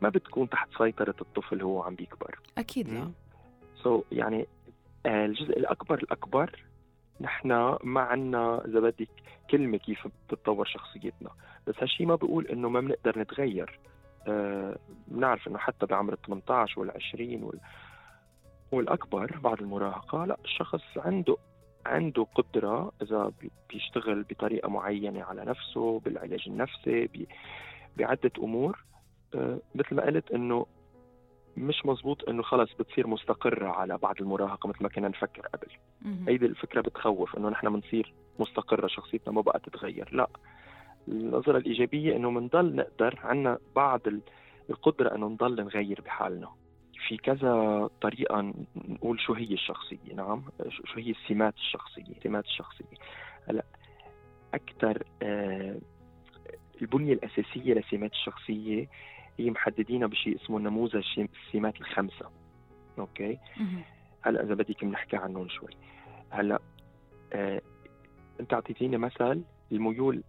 ما 0.00 0.08
بتكون 0.08 0.48
تحت 0.48 0.68
سيطرة 0.78 1.14
الطفل 1.20 1.62
هو 1.62 1.82
عم 1.82 1.94
بيكبر. 1.94 2.38
أكيد 2.58 2.88
لا 2.88 3.10
سو 3.82 4.00
so, 4.00 4.04
يعني 4.12 4.46
آه، 5.06 5.26
الجزء 5.26 5.58
الأكبر 5.58 5.98
الأكبر 5.98 6.64
نحن 7.20 7.76
ما 7.82 8.00
عنا 8.00 8.64
إذا 8.64 8.80
بدك 8.80 9.08
كلمة 9.50 9.78
كيف 9.78 10.08
بتتطور 10.28 10.66
شخصيتنا 10.66 11.30
بس 11.66 11.74
هالشيء 11.78 12.06
ما 12.06 12.14
بقول 12.14 12.46
إنه 12.46 12.68
ما 12.68 12.80
بنقدر 12.80 13.18
نتغير. 13.18 13.80
آه 14.28 14.76
بنعرف 15.08 15.48
إنه 15.48 15.58
حتى 15.58 15.86
بعمر 15.86 16.12
ال 16.12 16.22
18 16.22 16.80
وال 16.80 16.90
20 16.90 17.42
وال 17.42 17.60
والأكبر 18.72 19.38
بعد 19.44 19.60
المراهقة 19.60 20.24
لا 20.24 20.36
الشخص 20.44 20.82
عنده 20.96 21.36
عنده 21.86 22.26
قدرة 22.34 22.92
إذا 23.02 23.32
بيشتغل 23.70 24.22
بطريقة 24.22 24.68
معينة 24.68 25.22
على 25.22 25.44
نفسه 25.44 26.00
بالعلاج 26.00 26.44
النفسي 26.46 27.08
بعدة 27.96 28.30
أمور 28.38 28.84
آه 29.34 29.58
مثل 29.74 29.94
ما 29.94 30.02
قلت 30.02 30.30
إنه 30.30 30.66
مش 31.56 31.86
مزبوط 31.86 32.28
إنه 32.28 32.42
خلص 32.42 32.70
بتصير 32.78 33.06
مستقرة 33.06 33.68
على 33.68 33.98
بعد 33.98 34.20
المراهقة 34.20 34.68
مثل 34.68 34.82
ما 34.82 34.88
كنا 34.88 35.08
نفكر 35.08 35.46
قبل. 35.46 35.68
هيدي 36.28 36.46
الفكرة 36.46 36.80
بتخوف 36.80 37.36
إنه 37.36 37.48
نحن 37.48 37.68
بنصير 37.72 38.14
مستقرة 38.38 38.86
شخصيتنا 38.86 39.32
ما 39.34 39.40
بقى 39.40 39.60
تتغير. 39.60 40.08
لا 40.12 40.28
النظرة 41.08 41.58
الإيجابية 41.58 42.16
إنه 42.16 42.30
بنضل 42.30 42.74
نقدر 42.76 43.18
عندنا 43.22 43.58
بعض 43.76 44.00
القدرة 44.70 45.14
إنه 45.14 45.26
نضل 45.26 45.64
نغير 45.64 46.00
بحالنا. 46.04 46.48
في 47.08 47.16
كذا 47.16 47.86
طريقة 48.00 48.54
نقول 48.76 49.20
شو 49.20 49.32
هي 49.32 49.54
الشخصية 49.54 50.14
نعم؟ 50.14 50.42
شو 50.70 51.00
هي 51.00 51.10
السمات 51.10 51.54
الشخصية؟ 51.54 52.16
السمات 52.16 52.44
الشخصية. 52.44 52.96
هلا 53.48 53.64
أكثر 54.54 55.02
آه 55.22 55.78
البنية 56.82 57.12
الأساسية 57.12 57.74
لسمات 57.74 58.12
الشخصية 58.12 58.88
هي 59.38 59.50
محددينها 59.50 60.08
بشيء 60.08 60.36
اسمه 60.36 60.58
نموذج 60.58 61.04
السمات 61.18 61.80
الخمسة. 61.80 62.30
okay؟ 62.98 63.38
هلا 64.22 64.42
إذا 64.42 64.54
بدك 64.54 64.84
بنحكي 64.84 65.16
عنهم 65.16 65.48
شوي. 65.48 65.76
هلا 66.30 66.58
آه 67.32 67.62
أنت 68.40 68.54
أعطيتيني 68.54 68.96
مثل 68.96 69.42
الميول 69.72 70.22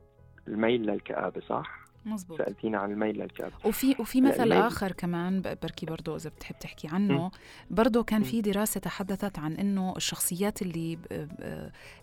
الميل 0.48 0.82
للكآبة 0.82 1.42
صح؟ 1.42 1.85
مزبوط 2.06 2.38
سالتينا 2.38 2.78
عن 2.78 2.92
الميل 2.92 3.18
للكآبة 3.18 3.52
وفي 3.66 3.96
وفي 4.00 4.22
مثل 4.22 4.52
آخر 4.52 4.92
كمان 4.92 5.42
بركي 5.42 5.86
برضه 5.86 6.16
إذا 6.16 6.30
بتحب 6.30 6.56
تحكي 6.60 6.88
عنه. 6.88 7.32
برضه 7.70 8.04
كان 8.04 8.24
في 8.24 8.42
دراسة 8.42 8.80
تحدثت 8.80 9.40
عن 9.40 9.54
إنه 9.54 9.94
الشخصيات 9.98 10.62
اللي 10.62 10.98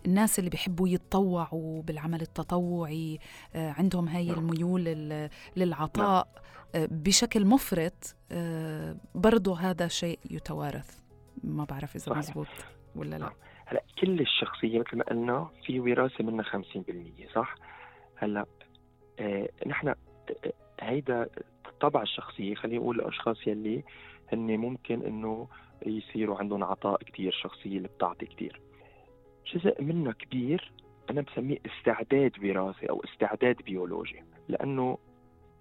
الناس 0.05 0.39
اللي 0.39 0.49
بيحبوا 0.49 0.87
يتطوعوا 0.87 1.81
بالعمل 1.81 2.21
التطوعي 2.21 3.19
آه، 3.55 3.71
عندهم 3.71 4.07
هاي 4.07 4.27
نعم. 4.27 4.37
الميول 4.39 4.83
للعطاء 5.57 6.27
نعم. 6.35 6.43
آه، 6.75 6.87
بشكل 6.91 7.45
مفرط 7.45 8.15
آه، 8.31 8.95
برضه 9.15 9.59
هذا 9.59 9.87
شيء 9.87 10.19
يتوارث. 10.31 10.99
ما 11.43 11.63
بعرف 11.63 11.95
إذا 11.95 12.13
مزبوط 12.13 12.47
ولا 12.95 13.09
لا. 13.09 13.17
نعم. 13.17 13.33
هلأ 13.65 13.83
كل 14.01 14.19
الشخصية 14.19 14.79
مثل 14.79 14.97
ما 14.97 15.03
قلنا 15.03 15.49
في 15.65 15.79
وراثة 15.79 16.23
منها 16.23 16.43
50% 16.43 17.33
صح؟ 17.35 17.55
هلأ 18.15 18.39
آه، 18.39 18.45
نحن 19.65 19.87
آه، 19.87 19.95
هيدا 20.79 21.29
طبع 21.79 22.01
الشخصية 22.01 22.55
خلينا 22.55 22.79
نقول 22.79 22.99
الأشخاص 22.99 23.47
يلي 23.47 23.83
هن 24.33 24.57
ممكن 24.57 25.01
إنه 25.01 25.47
يصيروا 25.85 26.37
عندهم 26.37 26.63
عطاء 26.63 27.03
كتير 27.03 27.31
شخصية 27.31 27.77
اللي 27.77 27.87
بتعطي 27.87 28.25
كتير. 28.25 28.61
جزء 29.53 29.81
منه 29.81 30.11
كبير 30.11 30.71
أنا 31.09 31.21
بسميه 31.21 31.57
استعداد 31.65 32.31
وراثي 32.43 32.89
أو 32.89 33.03
استعداد 33.03 33.55
بيولوجي 33.61 34.23
لأنه 34.47 34.97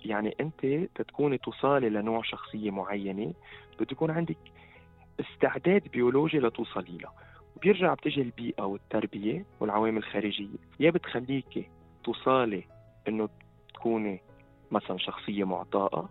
يعني 0.05 0.35
أنت 0.41 0.67
تتكوني 0.95 1.39
توصلي 1.39 1.89
لنوع 1.91 2.23
شخصية 2.23 2.71
معينة 2.71 3.35
بده 3.79 3.87
يكون 3.93 4.11
عندك 4.11 4.37
استعداد 5.21 5.89
بيولوجي 5.89 6.39
لتوصلي 6.39 6.99
له. 6.99 7.11
وبيرجع 7.57 7.95
بتجي 7.95 8.23
البيئة 8.23 8.63
والتربية 8.63 9.45
والعوامل 9.61 9.99
الخارجية 9.99 10.59
يا 10.81 10.91
بتخليكي 10.91 11.69
توصلي 12.05 12.65
إنه 13.09 13.29
تكوني 13.83 14.21
مثلا 14.71 14.99
شخصية 14.99 15.45
معطاءة 15.45 16.09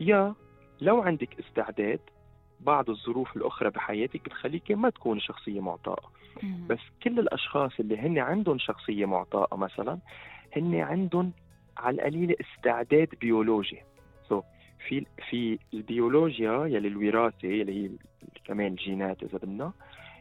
يا 0.00 0.34
لو 0.80 1.02
عندك 1.02 1.40
استعداد 1.40 2.00
بعض 2.60 2.90
الظروف 2.90 3.36
الأخرى 3.36 3.70
بحياتك 3.70 4.24
بتخليك 4.24 4.70
ما 4.72 4.90
تكوني 4.90 5.20
شخصية 5.20 5.60
معطاءة. 5.60 6.12
بس 6.66 6.78
كل 7.02 7.18
الأشخاص 7.18 7.72
اللي 7.80 7.98
هن 7.98 8.18
عندهم 8.18 8.58
شخصية 8.58 9.06
معطاءة 9.06 9.56
مثلا 9.56 9.98
هن 10.56 10.74
عندهم 10.74 11.32
على 11.76 11.94
القليل 11.94 12.36
استعداد 12.40 13.08
بيولوجي. 13.20 13.82
so, 14.28 14.44
في 14.88 15.06
في 15.30 15.58
البيولوجيا 15.74 16.66
يلي 16.66 16.88
الوراثة 16.88 17.48
يلي 17.48 17.84
هي 17.84 17.90
كمان 18.44 18.66
الجينات 18.66 19.22
إذا 19.22 19.38
بدنا 19.38 19.72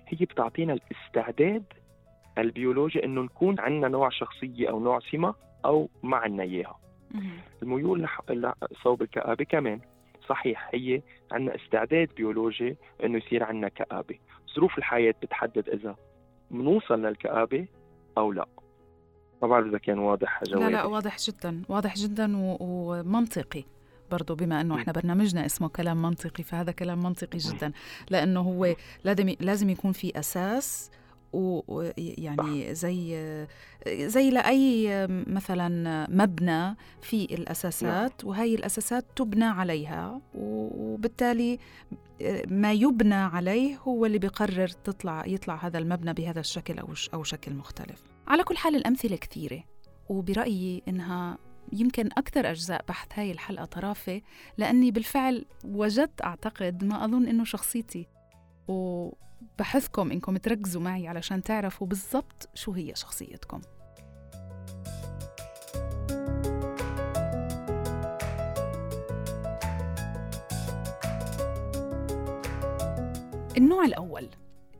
هي 0.07 0.25
بتعطينا 0.25 0.73
الاستعداد 0.73 1.63
البيولوجي 2.37 3.05
إنه 3.05 3.21
نكون 3.21 3.59
عندنا 3.59 3.87
نوع 3.87 4.09
شخصية 4.09 4.69
أو 4.69 4.79
نوع 4.79 4.99
سمة 4.99 5.48
أو 5.65 5.89
ما 6.03 6.17
عندنا 6.17 6.43
إياها. 6.43 6.79
الميول 7.63 8.07
صوب 8.83 9.01
الكآبة 9.01 9.43
كمان. 9.45 9.79
صحيح 10.29 10.69
هي 10.73 11.01
عندنا 11.31 11.55
استعداد 11.55 12.09
بيولوجي 12.17 12.77
إنه 13.03 13.17
يصير 13.17 13.43
عندنا 13.43 13.69
كآبة. 13.69 14.19
ظروف 14.55 14.77
الحياة 14.77 15.13
بتحدد 15.21 15.69
إذا 15.69 15.95
بنوصل 16.51 17.01
للكآبة 17.01 17.67
أو 18.17 18.31
لا. 18.31 18.45
ما 19.41 19.47
بعرف 19.47 19.67
إذا 19.67 19.77
كان 19.77 19.99
واضح 19.99 20.43
جوابي 20.43 20.65
لا 20.65 20.69
لا 20.69 20.85
واضح 20.85 21.17
جدا 21.17 21.61
واضح 21.69 21.95
جدا 21.95 22.31
ومنطقي 22.59 23.63
برضه 24.11 24.35
بما 24.35 24.61
إنه 24.61 24.75
إحنا 24.75 24.93
برنامجنا 24.93 25.45
اسمه 25.45 25.69
كلام 25.69 26.01
منطقي 26.01 26.43
فهذا 26.43 26.71
كلام 26.71 27.03
منطقي 27.03 27.37
جدا. 27.37 27.71
لأنه 28.09 28.39
هو 28.39 28.75
لازم 29.03 29.35
لازم 29.39 29.69
يكون 29.69 29.91
في 29.91 30.19
أساس 30.19 30.91
ويعني 31.33 32.75
زي 32.75 33.47
زي 33.87 34.29
لأي 34.29 35.07
مثلا 35.07 36.07
مبنى 36.09 36.75
في 37.01 37.23
الأساسات 37.25 38.23
نعم. 38.23 38.29
وهي 38.29 38.55
الأساسات 38.55 39.05
تبنى 39.15 39.45
عليها 39.45 40.21
وبالتالي 40.35 41.59
ما 42.47 42.73
يبنى 42.73 43.15
عليه 43.15 43.77
هو 43.77 44.05
اللي 44.05 44.19
بيقرر 44.19 44.67
تطلع 44.67 45.25
يطلع 45.25 45.55
هذا 45.55 45.77
المبنى 45.77 46.13
بهذا 46.13 46.39
الشكل 46.39 46.79
أو 46.79 46.87
أو 47.13 47.23
شكل 47.23 47.53
مختلف 47.53 48.03
على 48.27 48.43
كل 48.43 48.57
حال 48.57 48.75
الأمثلة 48.75 49.15
كثيرة 49.15 49.63
وبرأيي 50.09 50.83
إنها 50.87 51.37
يمكن 51.73 52.09
أكثر 52.17 52.49
أجزاء 52.49 52.85
بحث 52.87 53.07
هاي 53.13 53.31
الحلقة 53.31 53.65
طرافة 53.65 54.21
لأني 54.57 54.91
بالفعل 54.91 55.45
وجدت 55.65 56.21
أعتقد 56.21 56.83
ما 56.83 57.05
أظن 57.05 57.27
إنه 57.27 57.43
شخصيتي 57.43 58.07
و 58.67 59.09
بحثكم 59.59 60.11
إنكم 60.11 60.37
تركزوا 60.37 60.81
معي 60.81 61.07
علشان 61.07 61.43
تعرفوا 61.43 61.87
بالضبط 61.87 62.49
شو 62.53 62.71
هي 62.71 62.95
شخصيتكم. 62.95 63.61
النوع 73.57 73.85
الأول 73.85 74.29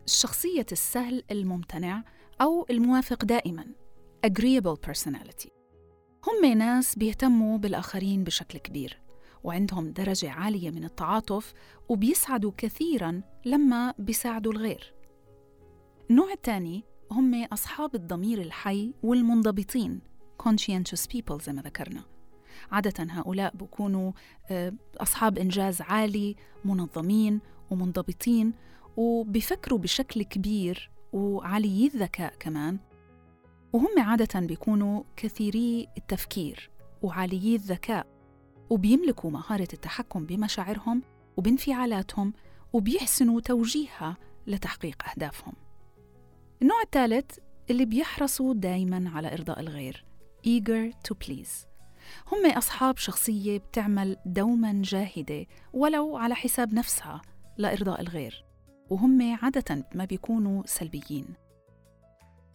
الشخصية 0.06 0.66
السهل 0.72 1.24
الممتنع 1.32 2.04
أو 2.42 2.66
الموافق 2.70 3.26
دائما 3.26 3.66
agreeable 4.28 4.78
personality. 4.90 5.50
هم 6.28 6.58
ناس 6.58 6.96
بيهتموا 6.96 7.58
بالآخرين 7.58 8.24
بشكل 8.24 8.60
كبير. 8.60 9.02
وعندهم 9.44 9.92
درجة 9.92 10.32
عالية 10.32 10.72
من 10.72 10.84
التعاطف 10.84 11.54
وبيسعدوا 11.90 12.52
كثيرا 12.58 13.22
لما 13.46 13.94
بيساعدوا 14.00 14.52
الغير. 14.52 14.94
النوع 16.10 16.32
الثاني 16.34 16.84
هم 17.12 17.44
أصحاب 17.44 17.96
الضمير 17.96 18.42
الحي 18.42 18.94
والمنضبطين 19.04 20.02
conscientious 20.44 21.06
people 21.16 21.42
زي 21.44 21.54
ما 21.54 21.62
ذكرنا. 21.62 22.04
عادة 22.72 23.04
هؤلاء 23.10 23.56
بيكونوا 23.56 24.12
آه، 24.52 24.74
أصحاب 24.98 25.38
إنجاز 25.38 25.82
عالي 25.82 26.36
منظمين 26.66 27.40
ومنضبطين 27.72 28.54
وبيفكروا 28.98 29.80
بشكل 29.80 30.24
كبير 30.24 30.92
وعاليي 31.14 31.86
الذكاء 31.88 32.34
كمان. 32.40 32.80
وهم 33.74 34.00
عادة 34.00 34.40
بيكونوا 34.40 35.04
كثيري 35.16 35.88
التفكير 35.98 36.70
وعاليي 37.02 37.56
الذكاء. 37.56 38.19
وبيملكوا 38.70 39.32
مهارة 39.32 39.68
التحكم 39.74 40.26
بمشاعرهم 40.26 41.02
وبانفعالاتهم 41.38 42.34
وبيحسنوا 42.74 43.42
توجيهها 43.42 44.18
لتحقيق 44.48 45.04
أهدافهم. 45.10 45.54
النوع 46.62 46.82
الثالث 46.82 47.38
اللي 47.70 47.86
بيحرصوا 47.86 48.54
دايما 48.54 49.10
على 49.16 49.34
إرضاء 49.34 49.60
الغير 49.60 50.06
eager 50.48 50.94
to 51.08 51.16
please. 51.26 51.68
هم 52.32 52.52
أصحاب 52.52 52.98
شخصية 52.98 53.58
بتعمل 53.58 54.18
دوما 54.26 54.82
جاهدة 54.84 55.46
ولو 55.74 56.18
على 56.18 56.36
حساب 56.36 56.74
نفسها 56.74 57.22
لإرضاء 57.58 58.02
الغير 58.02 58.46
وهم 58.90 59.38
عادة 59.42 59.86
ما 59.96 60.06
بيكونوا 60.06 60.64
سلبيين. 60.66 61.26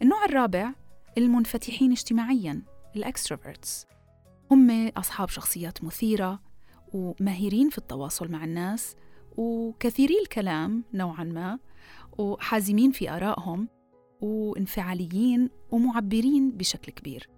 النوع 0.01 0.25
الرابع 0.25 0.71
المنفتحين 1.17 1.91
اجتماعيا 1.91 2.61
الاكستروفرتس 2.95 3.87
هم 4.51 4.87
أصحاب 4.87 5.29
شخصيات 5.29 5.83
مثيرة 5.83 6.39
وماهرين 6.93 7.69
في 7.69 7.77
التواصل 7.77 8.31
مع 8.31 8.43
الناس 8.43 8.95
وكثيري 9.37 10.19
الكلام 10.21 10.83
نوعا 10.93 11.23
ما 11.23 11.59
وحازمين 12.17 12.91
في 12.91 13.09
آرائهم 13.09 13.67
وانفعاليين 14.21 15.49
ومعبرين 15.71 16.51
بشكل 16.51 16.91
كبير. 16.91 17.29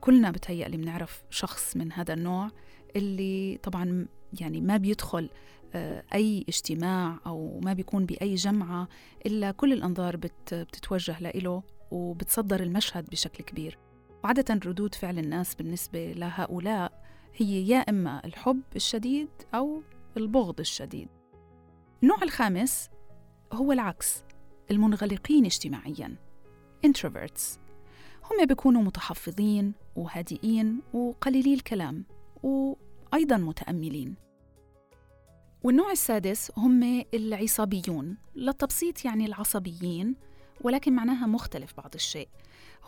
كلنا 0.00 0.30
بتهيألي 0.30 0.76
بنعرف 0.76 1.24
شخص 1.30 1.76
من 1.76 1.92
هذا 1.92 2.14
النوع 2.14 2.50
اللي 2.96 3.58
طبعا 3.62 4.06
يعني 4.40 4.60
ما 4.60 4.76
بيدخل 4.76 5.30
آه، 5.74 6.04
أي 6.14 6.44
اجتماع 6.48 7.20
أو 7.26 7.60
ما 7.60 7.72
بيكون 7.72 8.06
بأي 8.06 8.34
جمعة 8.34 8.88
إلا 9.26 9.50
كل 9.50 9.72
الأنظار 9.72 10.16
بتتوجه 10.16 11.20
له 11.20 11.62
وبتصدر 11.90 12.62
المشهد 12.62 13.10
بشكل 13.10 13.44
كبير. 13.44 13.78
وعادة 14.24 14.60
ردود 14.70 14.94
فعل 14.94 15.18
الناس 15.18 15.54
بالنسبة 15.54 16.12
لهؤلاء 16.12 17.04
هي 17.36 17.68
يا 17.68 17.78
إما 17.78 18.24
الحب 18.24 18.60
الشديد 18.76 19.28
أو 19.54 19.82
البغض 20.16 20.60
الشديد. 20.60 21.08
النوع 22.02 22.22
الخامس 22.22 22.90
هو 23.52 23.72
العكس 23.72 24.22
المنغلقين 24.70 25.44
اجتماعياً 25.44 26.16
introverts. 26.86 27.58
هم 28.30 28.46
بيكونوا 28.46 28.82
متحفظين 28.82 29.72
وهادئين 29.96 30.80
وقليلي 30.94 31.54
الكلام 31.54 32.04
وأيضاً 32.42 33.36
متأملين. 33.36 34.14
والنوع 35.62 35.92
السادس 35.92 36.52
هم 36.56 37.04
العصابيون 37.14 38.16
للتبسيط 38.34 39.04
يعني 39.04 39.26
العصبيين 39.26 40.14
ولكن 40.60 40.92
معناها 40.92 41.26
مختلف 41.26 41.76
بعض 41.76 41.94
الشيء. 41.94 42.28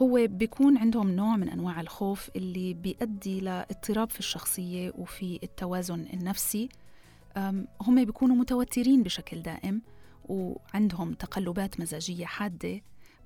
هو 0.03 0.27
بيكون 0.27 0.79
عندهم 0.79 1.11
نوع 1.11 1.37
من 1.37 1.49
أنواع 1.49 1.81
الخوف 1.81 2.31
اللي 2.37 2.75
بيؤدي 2.75 3.41
لاضطراب 3.41 4.11
في 4.11 4.19
الشخصية 4.19 4.93
وفي 4.99 5.41
التوازن 5.43 6.07
النفسي. 6.13 6.69
هم 7.83 8.05
بيكونوا 8.05 8.37
متوترين 8.37 9.03
بشكل 9.03 9.43
دائم 9.43 9.83
وعندهم 10.25 11.13
تقلبات 11.13 11.81
مزاجية 11.81 12.25
حادة 12.25 12.81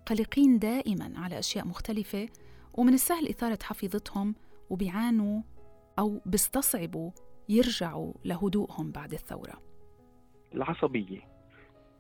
قلقين 0.06 0.59
دائما 0.59 1.12
على 1.16 1.38
أشياء 1.38 1.66
مختلفة 1.66 2.28
ومن 2.74 2.94
السهل 2.94 3.28
إثارة 3.28 3.59
حفيظتهم 3.62 4.35
وبيعانوا 4.70 5.42
أو 5.98 6.20
بيستصعبوا 6.26 7.11
يرجعوا 7.48 8.12
لهدوءهم 8.24 8.90
بعد 8.90 9.12
الثورة. 9.12 9.62
العصبية 10.54 11.20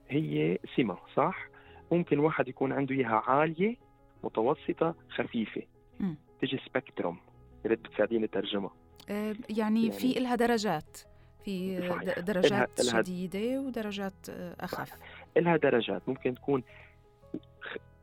هي 0.08 0.58
سمة 0.76 0.98
صح؟ 1.16 1.48
ممكن 1.92 2.18
واحد 2.18 2.48
يكون 2.48 2.72
عنده 2.72 2.94
إياها 2.94 3.22
عالية 3.26 3.76
متوسطة 4.24 4.94
خفيفة. 5.10 5.62
م. 6.00 6.14
تجي 6.42 6.60
سبكتروم 6.66 7.18
يا 7.64 7.70
ريت 7.70 7.78
بتساعديني 7.80 8.26
ترجمة. 8.26 8.70
يعني, 9.08 9.36
يعني 9.48 9.92
في 9.92 10.18
إلها 10.18 10.34
درجات. 10.36 10.98
في 11.44 11.88
صحيح. 11.88 12.18
درجات 12.18 12.80
إلها 12.80 13.02
شديدة 13.02 13.60
ودرجات 13.60 14.28
آه، 14.30 14.56
أخف. 14.60 14.92
إلها 15.36 15.56
درجات. 15.56 16.02
ممكن 16.08 16.34
تكون 16.34 16.62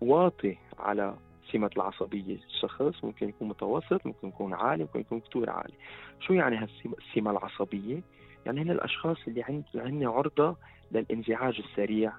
واطي 0.01 0.57
على 0.79 1.15
سمة 1.51 1.69
العصبية 1.77 2.35
الشخص 2.35 3.03
ممكن 3.03 3.29
يكون 3.29 3.47
متوسط 3.47 4.05
ممكن 4.05 4.27
يكون 4.27 4.53
عالي 4.53 4.83
ممكن 4.83 4.99
يكون 4.99 5.19
كتير 5.19 5.49
عالي. 5.49 5.73
شو 6.19 6.33
يعني 6.33 6.57
هالسمة 6.57 7.31
العصبية؟ 7.31 8.01
يعني 8.45 8.61
هن 8.61 8.71
الأشخاص 8.71 9.17
اللي 9.27 9.43
عندهم 9.75 10.07
عرضة 10.07 10.55
للإنزعاج 10.91 11.59
السريع 11.59 12.13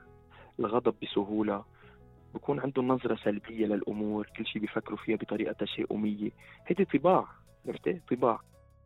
الغضب 0.61 0.95
بسهولة 1.03 1.65
بكون 2.35 2.61
عندهم 2.61 2.89
نظرة 2.89 3.17
سلبية 3.25 3.67
للأمور 3.67 4.27
كل 4.37 4.47
شيء 4.47 4.63
بيفكروا 4.63 4.99
فيها 4.99 5.17
بطريقة 5.17 5.53
تشاؤمية. 5.53 6.31
هيدي 6.67 6.85
طباع 6.85 7.25
عرفتي؟ 7.67 8.01
طباع. 8.11 8.41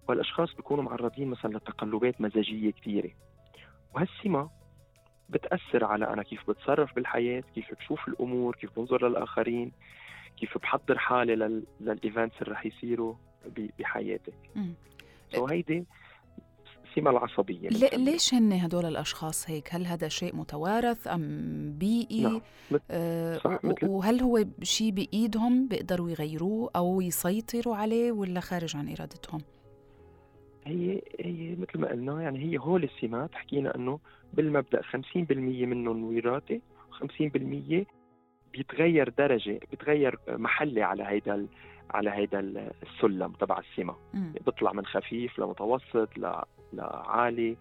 والأشخاص 0.08 0.54
بيكونوا 0.54 0.84
معرضين 0.84 1.28
مثلا 1.28 1.56
لتقلبات 1.56 2.20
مزاجية 2.20 2.70
كثيرة 2.70 3.10
وهالسمة 3.94 4.50
بتأثر 5.28 5.84
على 5.84 6.08
أنا 6.08 6.22
كيف 6.22 6.50
بتصرف 6.50 6.94
بالحياة 6.94 7.44
كيف 7.54 7.74
بشوف 7.74 8.08
الأمور 8.08 8.56
كيف 8.56 8.70
بنظر 8.78 9.08
للآخرين 9.08 9.72
كيف 10.36 10.58
بحضر 10.58 10.98
حالي 10.98 11.62
للإيفنتس 11.80 12.42
اللي 12.42 12.52
رح 12.52 12.66
يصيروا 12.66 13.14
بحياتي. 13.78 14.32
وهيدي 15.36 15.84
السمة 16.92 17.10
العصبية 17.10 17.68
ليش 17.96 18.34
هن 18.34 18.52
هدول 18.52 18.84
الأشخاص 18.84 19.50
هيك؟ 19.50 19.74
هل 19.74 19.86
هذا 19.86 20.08
شيء 20.08 20.36
متوارث 20.36 21.08
أم 21.08 21.74
بيئي؟ 21.78 22.22
نعم. 22.22 22.40
آه 22.90 23.36
صح. 23.36 23.58
وهل 23.82 24.20
هو 24.20 24.44
شيء 24.62 24.90
بإيدهم 24.90 25.68
بيقدروا 25.68 26.10
يغيروه 26.10 26.70
أو 26.76 27.00
يسيطروا 27.00 27.76
عليه 27.76 28.12
ولا 28.12 28.40
خارج 28.40 28.76
عن 28.76 28.88
إرادتهم؟ 28.88 29.40
هي 30.66 31.02
هي 31.20 31.56
مثل 31.56 31.78
ما 31.78 31.88
قلنا 31.88 32.22
يعني 32.22 32.38
هي 32.38 32.58
هول 32.58 32.84
السمات 32.84 33.34
حكينا 33.34 33.74
إنه 33.76 33.98
بالمبدأ 34.32 34.82
50% 34.82 34.86
منهم 35.30 36.04
وراثي 36.04 36.60
و50% 36.92 37.84
بيتغير 38.52 39.08
درجة 39.08 39.60
بيتغير 39.70 40.18
محلي 40.28 40.82
على 40.82 41.02
هيدا 41.02 41.46
على 41.90 42.10
هيدا 42.10 42.40
السلم 42.82 43.32
تبع 43.32 43.58
السمة 43.58 43.96
بيطلع 44.14 44.72
من 44.72 44.86
خفيف 44.86 45.38
لمتوسط 45.38 46.08
لعالي 46.72 47.56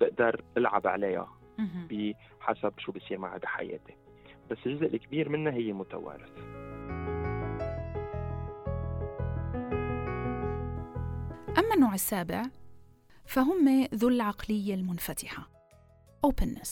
بقدر 0.00 0.44
ألعب 0.56 0.86
عليها 0.86 1.28
بحسب 1.90 2.72
شو 2.78 2.92
بصير 2.92 3.18
معي 3.18 3.38
بحياتي. 3.38 3.96
بس 4.50 4.58
الجزء 4.66 4.94
الكبير 4.94 5.28
منها 5.28 5.52
هي 5.52 5.72
متوارث. 5.72 6.30
أما 11.58 11.74
النوع 11.74 11.94
السابع 11.94 12.42
فهم 13.26 13.88
ذو 13.94 14.08
العقلية 14.08 14.74
المنفتحة 14.74 15.48
openness. 16.26 16.70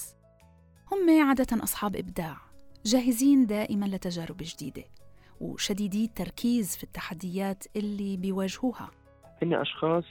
هم 0.92 1.28
عادة 1.28 1.62
أصحاب 1.62 1.96
إبداع 1.96 2.36
جاهزين 2.84 3.46
دائما 3.46 3.86
لتجارب 3.86 4.36
جديدة 4.40 4.84
وشديدي 5.40 6.04
التركيز 6.04 6.76
في 6.76 6.84
التحديات 6.84 7.64
اللي 7.76 8.16
بيواجهوها. 8.16 8.90
هن 9.42 9.54
أشخاص 9.54 10.04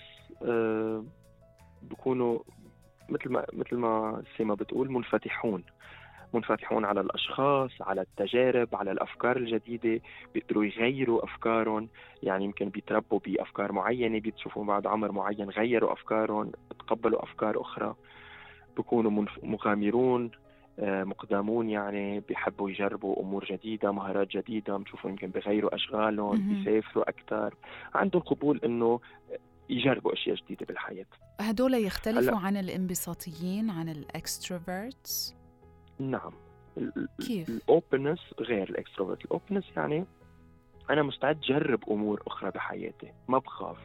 بيكونوا 1.89 2.39
مثل 3.09 3.29
ما 3.29 3.45
مثل 3.53 3.75
ما 3.75 4.23
سيما 4.37 4.55
بتقول 4.55 4.91
منفتحون. 4.91 5.63
منفتحون 6.33 6.85
على 6.85 7.01
الأشخاص 7.01 7.71
على 7.81 8.01
التجارب 8.01 8.75
على 8.75 8.91
الأفكار 8.91 9.37
الجديدة. 9.37 10.01
بيقدروا 10.33 10.65
يغيروا 10.65 11.23
أفكارهم. 11.23 11.89
يعني 12.23 12.45
يمكن 12.45 12.69
بيتربوا 12.69 13.19
بأفكار 13.25 13.71
معينة 13.71 14.19
بتشوفوا 14.19 14.65
بعد 14.65 14.87
عمر 14.87 15.11
معين 15.11 15.49
غيروا 15.49 15.93
أفكارهم 15.93 16.51
تقبلوا 16.79 17.23
أفكار 17.23 17.61
أخرى. 17.61 17.95
بيكونوا 18.77 19.25
مغامرون 19.43 20.31
آه، 20.79 21.03
مقدمون 21.03 21.69
يعني 21.69 22.19
بيحبوا 22.19 22.69
يجربوا 22.69 23.21
أمور 23.21 23.45
جديدة 23.45 23.91
مهارات 23.91 24.27
جديدة 24.37 24.77
بنشوفوا 24.77 25.09
يمكن 25.09 25.27
بيغيروا 25.27 25.75
أشغالهم 25.75 26.63
بيسافروا 26.63 27.09
أكثر 27.09 27.55
عندهم 27.95 28.21
قبول 28.21 28.59
إنه 28.65 28.99
يجربوا 29.69 30.13
أشياء 30.13 30.35
جديدة 30.35 30.65
بالحياة. 30.65 31.05
هدول 31.39 31.73
يختلفوا 31.73 32.37
عن 32.37 32.57
الانبساطيين 32.57 33.69
عن 33.69 33.89
الإكستروفيرتس؟ 33.89 35.35
نعم. 35.99 36.31
كيف؟ 37.27 37.49
ال 37.49 37.57
openness 37.57 38.19
غير 38.39 38.69
ال 38.69 38.75
extrovert. 38.75 39.25
ال 39.25 39.30
openness 39.30 39.63
يعني 39.77 40.05
أنا 40.89 41.03
مستعد 41.03 41.39
جرب 41.39 41.89
أمور 41.89 42.23
أخرى 42.27 42.51
بحياتي. 42.51 43.11
ما 43.27 43.37
بخاف. 43.37 43.77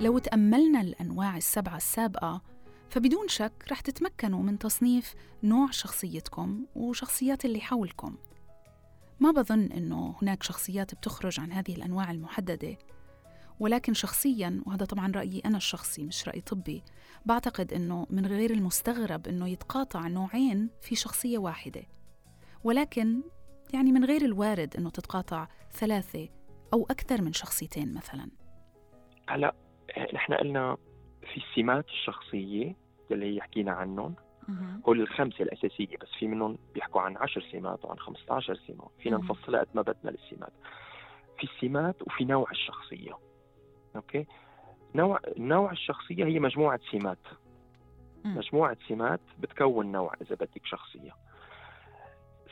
لو 0.00 0.18
تأملنا 0.18 0.80
الأنواع 0.80 1.36
السبعة 1.36 1.76
السابقة 1.76 2.42
فبدون 2.90 3.28
شك 3.28 3.52
رح 3.70 3.80
تتمكنوا 3.80 4.42
من 4.42 4.58
تصنيف 4.58 5.14
نوع 5.42 5.70
شخصيتكم 5.70 6.66
وشخصيات 6.76 7.44
اللي 7.44 7.60
حولكم. 7.60 8.16
ما 9.22 9.30
بظن 9.30 9.72
إنه 9.72 10.14
هناك 10.22 10.42
شخصيات 10.42 10.94
بتخرج 10.94 11.40
عن 11.40 11.52
هذه 11.52 11.76
الأنواع 11.76 12.10
المحددة. 12.10 12.76
ولكن 13.60 13.94
شخصيا 13.94 14.62
وهذا 14.66 14.84
طبعا 14.84 15.12
رأيي 15.16 15.42
أنا 15.44 15.56
الشخصي 15.56 16.04
مش 16.04 16.28
رأي 16.28 16.40
طبي 16.40 16.82
بعتقد 17.26 17.72
إنه 17.72 18.06
من 18.10 18.26
غير 18.26 18.50
المستغرب 18.50 19.26
إنه 19.26 19.48
يتقاطع 19.48 20.08
نوعين 20.08 20.70
في 20.80 20.94
شخصية 20.94 21.38
واحدة. 21.38 21.82
ولكن 22.64 23.22
يعني 23.74 23.92
من 23.92 24.04
غير 24.04 24.22
الوارد 24.22 24.76
إنه 24.76 24.90
تتقاطع 24.90 25.48
ثلاثة 25.70 26.28
أو 26.72 26.86
أكثر 26.90 27.22
من 27.22 27.32
شخصيتين 27.32 27.94
مثلا. 27.94 28.30
هلا 29.28 29.54
نحن 30.14 30.34
قلنا 30.34 30.76
في 31.20 31.36
السمات 31.36 31.86
الشخصية 31.88 32.76
اللي 33.10 33.40
حكينا 33.40 33.72
عنهم. 33.72 34.14
هول 34.86 35.00
الخمسة 35.00 35.42
الأساسية 35.42 35.96
بس 36.00 36.08
في 36.18 36.26
منهم 36.26 36.58
بيحكوا 36.74 37.00
عن 37.00 37.16
10 37.16 37.42
سمات 37.52 37.84
وعن 37.84 37.98
15 37.98 38.54
سمة 38.54 38.88
فينا 38.98 39.16
نفصلها 39.16 39.60
قد 39.60 39.68
ما 39.74 39.82
بدنا 39.82 40.10
للسمات. 40.10 40.52
في 41.38 41.44
السمات 41.44 42.02
وفي 42.02 42.24
نوع 42.24 42.50
الشخصية 42.50 43.18
okay؟ 43.96 44.26
نوع 44.94 45.20
نوع 45.38 45.72
الشخصية 45.72 46.24
هي 46.24 46.38
مجموعة 46.38 46.80
سمات. 46.92 47.18
مجموعة 48.24 48.76
سمات 48.88 49.20
بتكون 49.38 49.92
نوع 49.92 50.14
إذا 50.20 50.34
بدك 50.34 50.66
شخصية. 50.66 51.12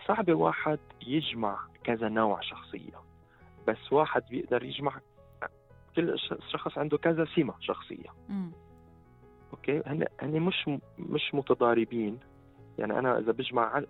صعب 0.06 0.30
واحد 0.30 0.78
يجمع 1.06 1.58
كذا 1.84 2.08
نوع 2.08 2.40
شخصية 2.40 3.00
بس 3.68 3.92
واحد 3.92 4.22
بيقدر 4.30 4.62
يجمع 4.64 5.00
كل 5.96 6.18
شخص 6.52 6.78
عنده 6.78 6.98
كذا 6.98 7.26
سمة 7.36 7.54
شخصية. 7.60 8.10
okay؟ 9.52 9.82
هن 9.86 10.06
هن 10.20 10.40
مش 10.40 10.70
مش 10.98 11.34
متضاربين. 11.34 12.18
يعني 12.78 12.98
أنا 12.98 13.18
إذا 13.18 13.32
بجمع 13.32 13.82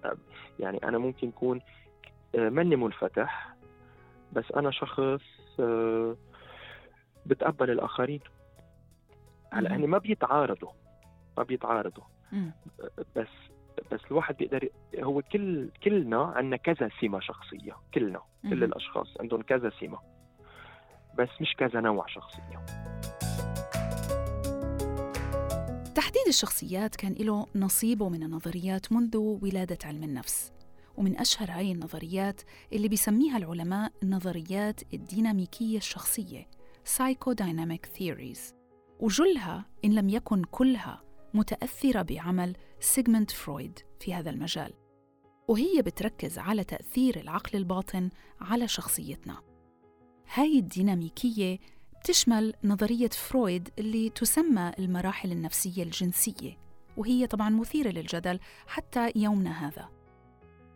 يعني 0.58 0.78
أنا 0.84 0.98
ممكن 0.98 1.28
يكون 1.28 1.60
آه، 2.34 2.48
ماني 2.48 2.76
منفتح 2.76 3.54
بس 4.32 4.44
أنا 4.56 4.70
شخص 4.70 5.20
آه، 5.60 6.16
بتقبل 7.26 7.70
الآخرين. 7.70 8.20
هلأ 9.52 9.76
هن 9.76 9.86
ما 9.86 9.98
بيتعارضوا 9.98 10.70
ما 11.38 11.42
بيتعارضوا. 11.42 12.04
بس 13.16 13.28
بس 13.92 14.00
الواحد 14.10 14.36
بيقدر 14.36 14.68
هو 14.98 15.22
كل 15.22 15.70
كلنا 15.84 16.22
عندنا 16.22 16.56
كذا 16.56 16.90
سمة 17.00 17.20
شخصية 17.20 17.76
كلنا 17.94 18.20
كل 18.42 18.64
الأشخاص 18.64 19.20
عندهم 19.20 19.42
كذا 19.42 19.70
سمة. 19.80 19.98
بس 21.18 21.28
مش 21.40 21.54
كذا 21.58 21.80
نوع 21.80 22.06
شخصية. 22.06 22.64
تحديد 25.94 26.22
الشخصيات 26.28 26.96
كان 26.96 27.12
له 27.12 27.46
نصيبه 27.54 28.08
من 28.08 28.22
النظريات 28.22 28.92
منذ 28.92 29.16
ولادة 29.16 29.78
علم 29.84 30.02
النفس 30.04 30.52
ومن 30.96 31.18
أشهر 31.18 31.50
هاي 31.50 31.72
النظريات 31.72 32.40
اللي 32.72 32.88
بيسميها 32.88 33.36
العلماء 33.36 33.92
نظريات 34.02 34.80
الديناميكية 34.94 35.76
الشخصية 35.76 36.48
Psychodynamic 36.84 37.98
Theories. 37.98 38.54
وجلها 39.00 39.66
إن 39.84 39.92
لم 39.92 40.08
يكن 40.08 40.44
كلها 40.44 41.02
متأثرة 41.34 42.02
بعمل 42.02 42.56
سيغموند 42.80 43.30
فرويد 43.30 43.78
في 44.00 44.14
هذا 44.14 44.30
المجال. 44.30 44.72
وهي 45.48 45.82
بتركز 45.82 46.38
على 46.38 46.64
تأثير 46.64 47.20
العقل 47.20 47.58
الباطن 47.58 48.10
على 48.40 48.68
شخصيتنا. 48.68 49.42
هاي 50.34 50.58
الديناميكية 50.58 51.58
بتشمل 52.00 52.54
نظرية 52.64 53.08
فرويد 53.08 53.68
اللي 53.78 54.10
تسمى 54.10 54.72
المراحل 54.78 55.32
النفسية 55.32 55.82
الجنسية 55.82 56.58
وهي 56.96 57.26
طبعا 57.26 57.50
مثيرة 57.50 57.90
للجدل 57.90 58.40
حتى 58.66 59.12
يومنا 59.16 59.66
هذا. 59.68 59.88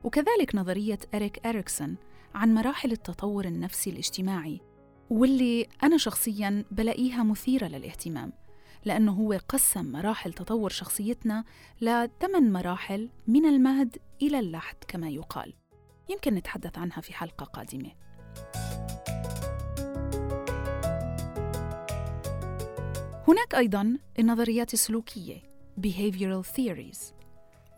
وكذلك 0.05 0.55
نظرية 0.55 0.99
إريك 1.15 1.47
إريكسون 1.47 1.97
عن 2.35 2.55
مراحل 2.55 2.93
التطور 2.93 3.45
النفسي 3.45 3.91
الاجتماعي 3.91 4.61
واللي 5.11 5.67
أنا 5.83 5.97
شخصياً 5.97 6.65
بلاقيها 6.71 7.23
مثيرة 7.23 7.67
للاهتمام 7.67 8.33
لأنه 8.85 9.13
هو 9.13 9.39
قسم 9.49 9.93
مراحل 9.93 10.33
تطور 10.33 10.71
شخصيتنا 10.71 11.45
لثمان 11.81 12.53
مراحل 12.53 13.11
من 13.27 13.47
المهد 13.47 13.97
إلى 14.23 14.39
اللحد 14.39 14.77
كما 14.89 15.09
يقال. 15.09 15.55
يمكن 16.11 16.35
نتحدث 16.35 16.79
عنها 16.79 17.01
في 17.01 17.15
حلقة 17.15 17.45
قادمة. 17.45 17.91
هناك 23.29 23.55
أيضاً 23.55 23.99
النظريات 24.19 24.75
السلوكية 24.75 25.43
behavioral 25.87 26.47
theories 26.57 26.99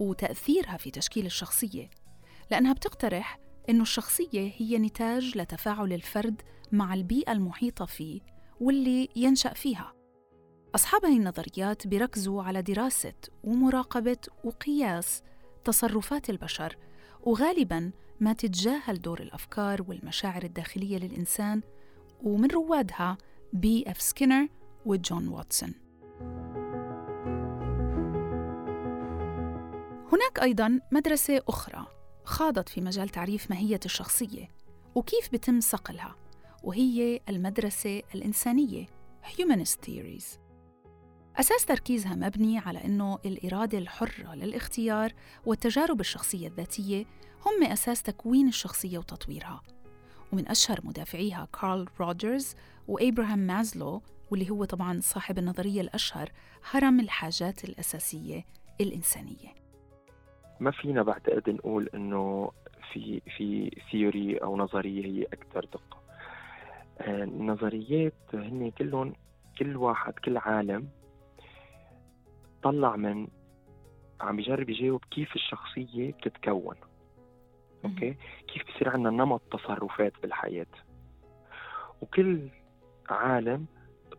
وتأثيرها 0.01 0.77
في 0.77 0.91
تشكيل 0.91 1.27
الشخصية 1.27 1.91
لأنها 2.51 2.73
بتقترح 2.73 3.39
أن 3.71 3.81
الشخصية 3.81 4.53
هي 4.57 4.79
نتاج 4.79 5.39
لتفاعل 5.39 5.93
الفرد 5.93 6.43
مع 6.73 6.95
البيئة 6.95 7.33
المحيطة 7.33 7.85
فيه 7.85 8.21
واللي 8.61 9.09
ينشأ 9.17 9.55
فيها. 9.55 9.93
أصحاب 10.75 11.05
هذه 11.05 11.17
النظريات 11.17 11.87
بيركزوا 11.87 12.43
على 12.43 12.63
دراسة 12.63 13.15
ومراقبة 13.45 14.19
وقياس 14.45 15.23
تصرفات 15.65 16.31
البشر 16.31 16.77
وغالباً 17.23 17.91
ما 18.21 18.33
تتجاهل 18.33 19.01
دور 19.01 19.21
الأفكار 19.21 19.85
والمشاعر 19.89 20.43
الداخلية 20.43 20.99
للإنسان 20.99 21.63
ومن 22.23 22.51
روادها 22.51 23.19
بي 23.53 23.85
اف 23.87 24.01
سكينر 24.01 24.49
وجون 24.87 25.29
واتسون 25.29 25.75
هناك 30.13 30.39
أيضاً 30.43 30.81
مدرسة 30.93 31.43
أخرى 31.49 31.87
خاضت 32.25 32.69
في 32.69 32.81
مجال 32.81 33.09
تعريف 33.09 33.51
ماهية 33.51 33.81
الشخصية 33.85 34.49
وكيف 34.95 35.33
بتم 35.33 35.61
صقلها 35.61 36.17
وهي 36.63 37.21
المدرسة 37.29 38.03
الإنسانية 38.15 38.87
Humanist 39.37 39.87
Theories. 39.87 40.39
أساس 41.37 41.67
تركيزها 41.67 42.15
مبني 42.15 42.59
على 42.59 42.85
أنه 42.85 43.19
الإرادة 43.25 43.79
الحرة 43.79 44.35
للاختيار 44.35 45.13
والتجارب 45.47 46.01
الشخصية 46.01 46.49
الذاتية 46.49 47.05
هم 47.47 47.65
أساس 47.65 48.03
تكوين 48.03 48.49
الشخصية 48.49 48.99
وتطويرها. 48.99 49.63
ومن 50.33 50.49
أشهر 50.49 50.81
مدافعيها 50.85 51.49
كارل 51.61 51.89
روجرز 52.01 52.55
وإبراهام 52.89 53.39
مازلو 53.39 54.03
واللي 54.31 54.51
هو 54.51 54.65
طبعا 54.65 55.01
صاحب 55.01 55.39
النظرية 55.39 55.81
الأشهر 55.81 56.33
هرم 56.71 57.01
الحاجات 57.01 57.65
الأساسية 57.65 58.45
الإنسانية. 58.81 59.55
ما 60.61 60.71
فينا 60.71 61.03
بعتقد 61.03 61.51
نقول 61.51 61.89
إنه 61.95 62.51
في 62.93 63.21
في 63.37 63.71
theory 63.91 64.39
أو 64.39 64.57
نظرية 64.57 65.07
هي 65.07 65.23
أكثر 65.25 65.65
دقة. 65.65 66.03
النظريات 67.01 68.15
هن 68.35 68.71
كلهم 68.71 69.13
كل 69.59 69.77
واحد 69.77 70.13
كل 70.13 70.37
عالم 70.37 70.89
طلع 72.63 72.97
من 72.97 73.29
عم 74.21 74.37
بيجرب 74.37 74.71
يجاوب 74.71 75.05
كيف 75.11 75.37
الشخصية 75.37 76.13
بتتكون. 76.13 76.77
أوكي؟ 77.85 78.17
كيف 78.49 78.63
بصير 78.69 78.89
عندنا 78.89 79.11
نمط 79.11 79.43
تصرفات 79.53 80.13
بالحياة. 80.23 80.67
وكل 82.01 82.49
عالم 83.11 83.67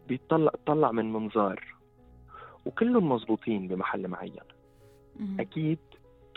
بيطلع 0.08 0.52
طلع 0.65 0.91
من 0.91 1.13
منظار. 1.13 1.76
وكلهم 2.65 3.12
مزبوطين 3.12 3.67
بمحل 3.67 4.08
معين. 4.08 4.36
أكيد 5.39 5.80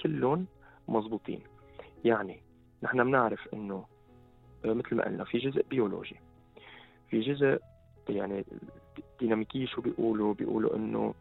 كلهم 0.03 0.47
مزبوطين 0.89 1.41
يعني 2.05 2.43
نحن 2.83 3.05
بنعرف 3.05 3.49
إنه 3.55 3.85
مثل 4.65 4.95
ما 4.95 5.05
قلنا 5.05 5.25
في 5.25 5.39
جزء 5.39 5.63
بيولوجي. 5.71 6.17
في 7.11 7.21
جزء 7.21 7.59
يعني 8.09 8.45
ديناميكية 9.21 9.67
شو 9.67 9.81
بيقولوا؟ 9.81 10.35
بيقولوا 10.35 10.77
إنه 10.77 11.15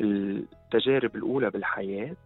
التجارب 0.00 1.16
الأولى 1.16 1.50
بالحياة 1.50 2.16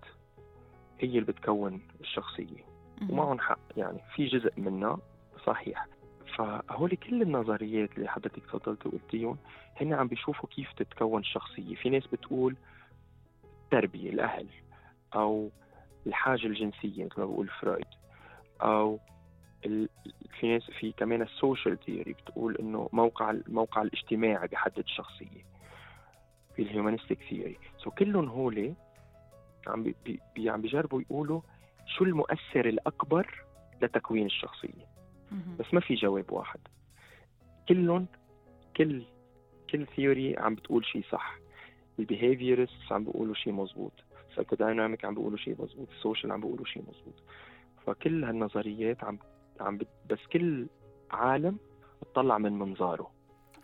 هي 1.01 1.09
اللي 1.09 1.21
بتكون 1.21 1.81
الشخصية. 2.01 2.65
ومعهم 3.11 3.39
حق. 3.39 3.59
يعني 3.77 3.99
في 4.15 4.27
جزء 4.27 4.53
منها 4.57 4.99
صحيح. 5.47 5.87
فهول 6.37 6.91
كل 6.91 7.23
النظريات 7.23 7.91
اللي 7.97 8.09
حضرتك 8.09 8.43
تفضلتي 8.47 8.89
وقلتيهم 8.89 9.39
هن 9.81 9.93
عم 9.93 10.09
بيشوفوا 10.09 10.49
كيف 10.49 10.73
تتكون 10.73 11.21
الشخصية. 11.21 11.75
في 11.75 11.89
ناس 11.91 12.07
بتقول 12.07 12.57
التربية 13.65 14.11
الأهل 14.11 14.47
أو 15.15 15.51
الحاجة 16.07 16.47
الجنسية 16.47 17.05
مثل 17.05 17.15
ما 17.21 17.25
بقول 17.27 17.49
فرويد 17.49 17.85
أو 18.63 18.99
في 20.41 20.49
ناس 20.49 20.71
في 20.71 20.93
كمان 20.93 21.23
ال 21.23 21.31
social 21.31 21.79
theory 21.81 22.13
بتقول 22.13 22.57
إنه 22.57 22.89
موقع 22.93 23.31
الموقع 23.31 23.83
الاجتماعي 23.83 24.49
بيحدد 24.49 24.79
الشخصية. 24.79 25.45
في 26.57 26.63
ال 26.63 26.68
humanistic 26.68 27.19
theory. 27.31 27.59
so 27.79 27.91
كلهم 27.91 28.29
هول 28.29 28.75
عم 29.67 29.95
بي 30.35 30.51
عم 30.51 30.61
بيجربوا 30.61 31.01
يقولوا 31.01 31.41
شو 31.87 32.05
المؤثر 32.05 32.69
الأكبر 32.69 33.45
لتكوين 33.83 34.27
الشخصية. 34.27 34.90
بس 35.59 35.75
ما 35.75 35.81
في 35.81 35.95
جواب 35.95 36.33
واحد. 36.33 36.61
كلهم 37.69 38.07
كل 38.77 39.03
كل 39.71 39.87
theory 39.87 40.37
عم 40.39 40.55
بتقول 40.55 40.85
شيء 40.85 41.05
صح. 41.11 41.39
ال 41.99 42.07
behaviorist 42.07 42.93
عم 42.93 43.05
بيقولوا 43.05 43.35
شيء 43.35 43.53
مزبوط. 43.53 43.93
ال 44.31 44.36
psychodynamic 44.36 45.05
عم 45.05 45.15
بيقولوا 45.15 45.39
شيء 45.39 45.63
مزبوط. 45.63 45.89
ال 45.91 45.97
social 45.97 46.33
عم 46.33 46.41
بيقولوا 46.41 46.65
شيء 46.65 46.83
مزبوط. 46.83 47.23
فكل 47.87 48.25
هالنظريات 48.25 49.05
عم 49.05 49.19
عم 49.61 49.79
بس 50.11 50.19
كل 50.33 50.67
عالم 51.11 51.59
بتطلع 52.03 52.39
من 52.39 52.53
منظاره. 52.59 53.11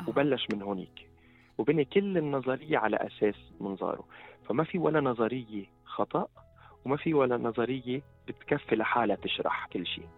وبلش 0.08 0.46
من 0.52 0.62
هونيك. 0.62 1.10
وبني 1.58 1.84
كل 1.84 2.18
النظرية 2.18 2.78
على 2.78 2.96
أساس 2.96 3.52
منظاره. 3.60 4.04
فما 4.48 4.64
في 4.64 4.78
ولا 4.78 5.00
نظرية 5.00 5.66
خطأ 5.84 6.28
وما 6.84 6.96
في 6.96 7.14
ولا 7.14 7.36
نظرية 7.36 8.02
بتكفي 8.28 8.76
لحالها 8.76 9.16
تشرح 9.16 9.66
كل 9.66 9.86
شيء 9.86 10.08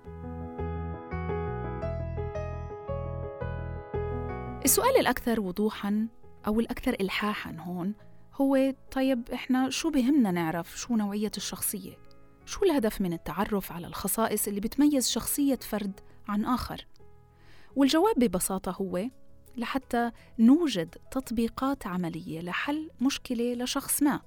السؤال 4.68 4.96
الأكثر 5.00 5.40
وضوحاً 5.40 6.08
أو 6.46 6.60
الأكثر 6.60 6.96
إلحاحاً 7.00 7.56
هون 7.60 7.94
هو 8.34 8.74
طيب 8.92 9.30
إحنا 9.32 9.70
شو 9.70 9.90
بهمنا 9.90 10.30
نعرف 10.30 10.78
شو 10.78 10.96
نوعية 10.96 11.30
الشخصية؟ 11.36 11.98
شو 12.46 12.64
الهدف 12.64 13.00
من 13.00 13.12
التعرف 13.12 13.72
على 13.72 13.86
الخصائص 13.86 14.48
اللي 14.48 14.60
بتميز 14.60 15.08
شخصية 15.08 15.58
فرد 15.62 16.00
عن 16.28 16.44
آخر؟ 16.44 16.86
والجواب 17.76 18.14
ببساطة 18.18 18.72
هو 18.72 19.08
لحتى 19.56 20.10
نوجد 20.38 20.94
تطبيقات 21.10 21.86
عملية 21.86 22.40
لحل 22.40 22.90
مشكلة 23.00 23.54
لشخص 23.54 24.02
ما 24.02 24.20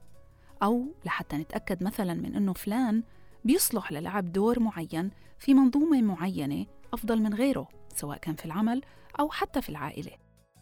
أو 0.64 0.86
لحتى 1.06 1.38
نتأكد 1.38 1.84
مثلا 1.84 2.14
من 2.14 2.36
أنه 2.36 2.54
فلان 2.54 3.04
بيصلح 3.46 3.92
للعب 3.92 4.32
دور 4.32 4.60
معين 4.60 5.12
في 5.40 5.54
منظومة 5.54 6.02
معينة 6.02 6.66
أفضل 6.94 7.22
من 7.22 7.34
غيره 7.34 7.68
سواء 7.96 8.18
كان 8.18 8.36
في 8.36 8.46
العمل 8.46 8.82
أو 9.20 9.30
حتى 9.30 9.62
في 9.62 9.70
العائلة 9.70 10.21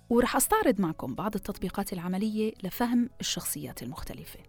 ورح 0.09 0.35
أستعرض 0.35 0.81
معكم 0.81 1.15
بعض 1.15 1.35
التطبيقات 1.35 1.93
العملية 1.93 2.53
لفهم 2.63 3.09
الشخصيات 3.19 3.83
المختلفة. 3.83 4.39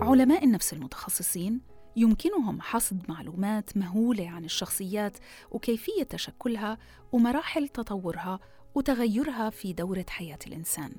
علماء 0.00 0.44
النفس 0.44 0.72
المتخصصين 0.72 1.60
يمكنهم 1.96 2.60
حصد 2.60 3.02
معلومات 3.08 3.76
مهولة 3.76 4.28
عن 4.28 4.44
الشخصيات 4.44 5.18
وكيفية 5.50 6.02
تشكلها 6.02 6.78
ومراحل 7.12 7.68
تطورها 7.68 8.40
وتغيرها 8.74 9.50
في 9.50 9.72
دورة 9.72 10.06
حياة 10.08 10.38
الإنسان. 10.46 10.92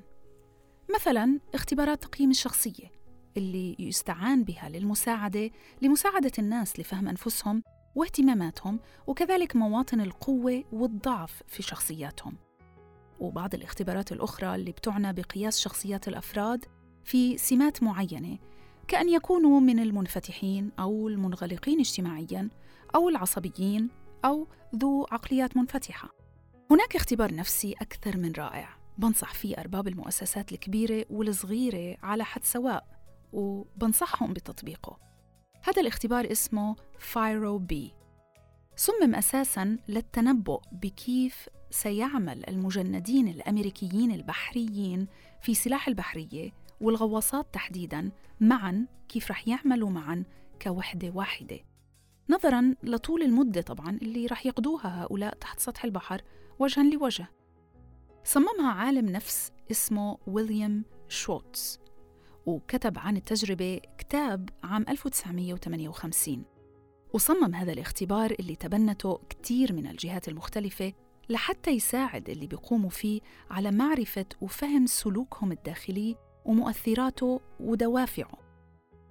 مثلا 0.94 1.40
اختبارات 1.54 2.02
تقييم 2.02 2.30
الشخصية 2.30 2.90
اللي 3.36 3.76
يستعان 3.78 4.44
بها 4.44 4.68
للمساعدة 4.68 5.50
لمساعدة 5.82 6.32
الناس 6.38 6.80
لفهم 6.80 7.08
أنفسهم 7.08 7.62
واهتماماتهم 7.94 8.80
وكذلك 9.06 9.56
مواطن 9.56 10.00
القوة 10.00 10.64
والضعف 10.72 11.42
في 11.46 11.62
شخصياتهم. 11.62 12.36
وبعض 13.20 13.54
الاختبارات 13.54 14.12
الأخرى 14.12 14.54
اللي 14.54 14.72
بتعنى 14.72 15.12
بقياس 15.12 15.60
شخصيات 15.60 16.08
الأفراد 16.08 16.64
في 17.04 17.38
سمات 17.38 17.82
معينة 17.82 18.38
كأن 18.88 19.08
يكونوا 19.08 19.60
من 19.60 19.78
المنفتحين 19.78 20.72
أو 20.78 21.08
المنغلقين 21.08 21.80
اجتماعياً 21.80 22.48
أو 22.94 23.08
العصبيين 23.08 23.88
أو 24.24 24.46
ذو 24.76 25.06
عقليات 25.10 25.56
منفتحة. 25.56 26.10
هناك 26.70 26.96
اختبار 26.96 27.34
نفسي 27.34 27.72
أكثر 27.72 28.16
من 28.16 28.32
رائع. 28.32 28.76
بنصح 28.98 29.34
فيه 29.34 29.56
أرباب 29.58 29.88
المؤسسات 29.88 30.52
الكبيرة 30.52 31.06
والصغيرة 31.10 31.96
على 32.02 32.24
حد 32.24 32.44
سواء 32.44 32.86
وبنصحهم 33.32 34.32
بتطبيقه. 34.32 35.09
هذا 35.62 35.82
الاختبار 35.82 36.32
اسمه 36.32 36.76
FIRO-B. 36.98 37.94
صمم 38.76 39.14
أساساً 39.14 39.78
للتنبؤ 39.88 40.60
بكيف 40.72 41.48
سيعمل 41.70 42.48
المجندين 42.48 43.28
الأمريكيين 43.28 44.12
البحريين 44.12 45.06
في 45.42 45.54
سلاح 45.54 45.88
البحرية 45.88 46.52
والغواصات 46.80 47.54
تحديداً 47.54 48.10
معاً 48.40 48.86
كيف 49.08 49.30
رح 49.30 49.48
يعملوا 49.48 49.90
معاً 49.90 50.24
كوحدة 50.62 51.10
واحدة. 51.14 51.58
نظراً 52.30 52.74
لطول 52.82 53.22
المدة 53.22 53.60
طبعاً 53.60 53.90
اللي 54.02 54.26
رح 54.26 54.46
يقضوها 54.46 55.02
هؤلاء 55.02 55.34
تحت 55.34 55.60
سطح 55.60 55.84
البحر 55.84 56.22
وجهاً 56.58 56.82
لوجه. 56.84 57.26
صممها 58.24 58.72
عالم 58.72 59.08
نفس 59.08 59.52
اسمه 59.70 60.18
ويليام 60.26 60.84
شوتس 61.08 61.80
وكتب 62.50 62.98
عن 62.98 63.16
التجربة 63.16 63.80
كتاب 63.98 64.48
عام 64.62 64.84
1958 64.88 66.44
وصمم 67.12 67.54
هذا 67.54 67.72
الاختبار 67.72 68.36
اللي 68.40 68.56
تبنته 68.56 69.20
كتير 69.28 69.72
من 69.72 69.86
الجهات 69.86 70.28
المختلفة 70.28 70.92
لحتى 71.28 71.70
يساعد 71.70 72.30
اللي 72.30 72.46
بيقوموا 72.46 72.90
فيه 72.90 73.20
على 73.50 73.70
معرفة 73.70 74.26
وفهم 74.40 74.86
سلوكهم 74.86 75.52
الداخلي 75.52 76.16
ومؤثراته 76.44 77.40
ودوافعه. 77.60 78.38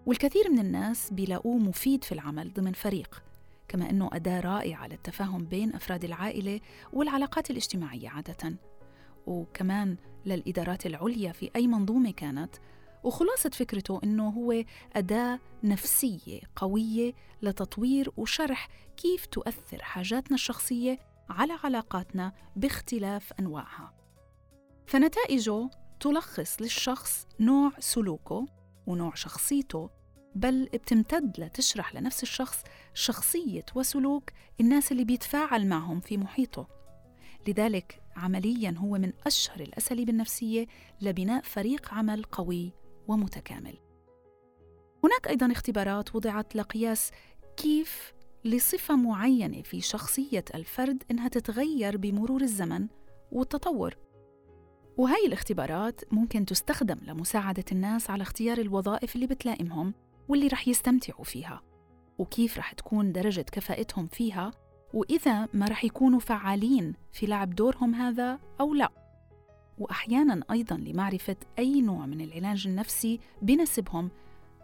والكثير 0.06 0.52
من 0.52 0.60
الناس 0.60 1.13
بيلاقوه 1.13 1.58
مفيد 1.58 2.04
في 2.04 2.12
العمل 2.12 2.54
ضمن 2.54 2.73
فريق 2.73 3.23
كما 3.67 3.89
أنه 3.89 4.10
أداة 4.13 4.39
رائعة 4.39 4.88
للتفاهم 4.88 5.45
بين 5.45 5.75
أفراد 5.75 6.04
العائلة 6.04 6.60
والعلاقات 6.93 7.52
الاجتماعية 7.52 8.10
عادة. 8.10 8.58
وكمان 9.28 9.97
للإدارات 10.25 10.86
العليا 10.86 11.32
في 11.32 11.49
أي 11.56 11.67
منظومة 11.67 12.12
كانت 12.12 12.56
وخلاصة 13.03 13.49
فكرته 13.49 13.99
أنه 14.03 14.29
هو 14.29 14.63
أداة 14.95 15.39
نفسية 15.63 16.39
قوية 16.55 17.13
لتطوير 17.41 18.12
وشرح 18.17 18.67
كيف 18.97 19.25
تؤثر 19.25 19.81
حاجاتنا 19.81 20.35
الشخصية 20.35 20.99
على 21.29 21.53
علاقاتنا 21.63 22.33
باختلاف 22.55 23.33
أنواعها. 23.39 23.93
فنتائجه 24.88 25.69
تلخص 25.99 26.62
للشخص 26.62 27.27
نوع 27.39 27.71
سلوكه 27.79 28.45
ونوع 28.88 29.15
شخصيته 29.15 29.89
بل 30.35 30.65
بتمتد 30.73 31.39
لتشرح 31.39 31.95
لنفس 31.95 32.23
الشخص 32.23 32.63
شخصية 32.93 33.65
وسلوك 33.75 34.29
الناس 34.62 34.91
اللي 34.91 35.03
بيتفاعل 35.03 35.67
معهم 35.67 35.99
في 35.99 36.17
محيطه. 36.17 36.67
لذلك 37.47 38.01
عمليا 38.15 38.75
هو 38.77 38.97
من 38.97 39.13
أشهر 39.25 39.59
الأساليب 39.59 40.09
النفسية 40.09 40.67
لبناء 41.01 41.41
فريق 41.41 41.93
عمل 41.93 42.23
قوي 42.23 42.71
ومتكامل. 43.10 43.78
هناك 45.04 45.28
أيضا 45.28 45.52
اختبارات 45.52 46.15
وضعت 46.15 46.56
لقياس 46.56 47.12
كيف 47.58 48.13
لصفة 48.45 48.95
معينة 48.95 49.62
في 49.62 49.82
شخصية 49.82 50.45
الفرد 50.56 51.04
إنها 51.12 51.28
تتغير 51.28 51.98
بمرور 51.98 52.41
الزمن 52.41 52.88
والتطور. 53.32 53.98
وهي 54.98 55.26
الاختبارات 55.28 56.02
ممكن 56.12 56.45
تستخدم 56.45 56.98
لمساعدة 57.08 57.65
الناس 57.72 58.10
على 58.10 58.22
اختيار 58.22 58.58
الوظائف 58.58 59.15
اللي 59.15 59.28
بتلائمهم 59.28 59.93
واللي 60.30 60.48
رح 60.48 60.67
يستمتعوا 60.67 61.24
فيها 61.24 61.62
وكيف 62.17 62.58
رح 62.58 62.72
تكون 62.72 63.12
درجة 63.12 63.41
كفاءتهم 63.41 64.08
فيها 64.08 64.52
وإذا 64.93 65.48
ما 65.54 65.65
رح 65.65 65.84
يكونوا 65.84 66.19
فعالين 66.19 66.93
في 67.12 67.26
لعب 67.26 67.56
دورهم 67.56 67.95
هذا 67.95 68.39
أو 68.60 68.74
لا. 68.74 68.98
وأحياناً 69.79 70.43
أيضاً 70.51 70.77
لمعرفة 70.77 71.35
أي 71.59 71.81
نوع 71.81 72.05
من 72.05 72.21
العلاج 72.21 72.67
النفسي 72.67 73.19
بنسبهم 73.41 74.11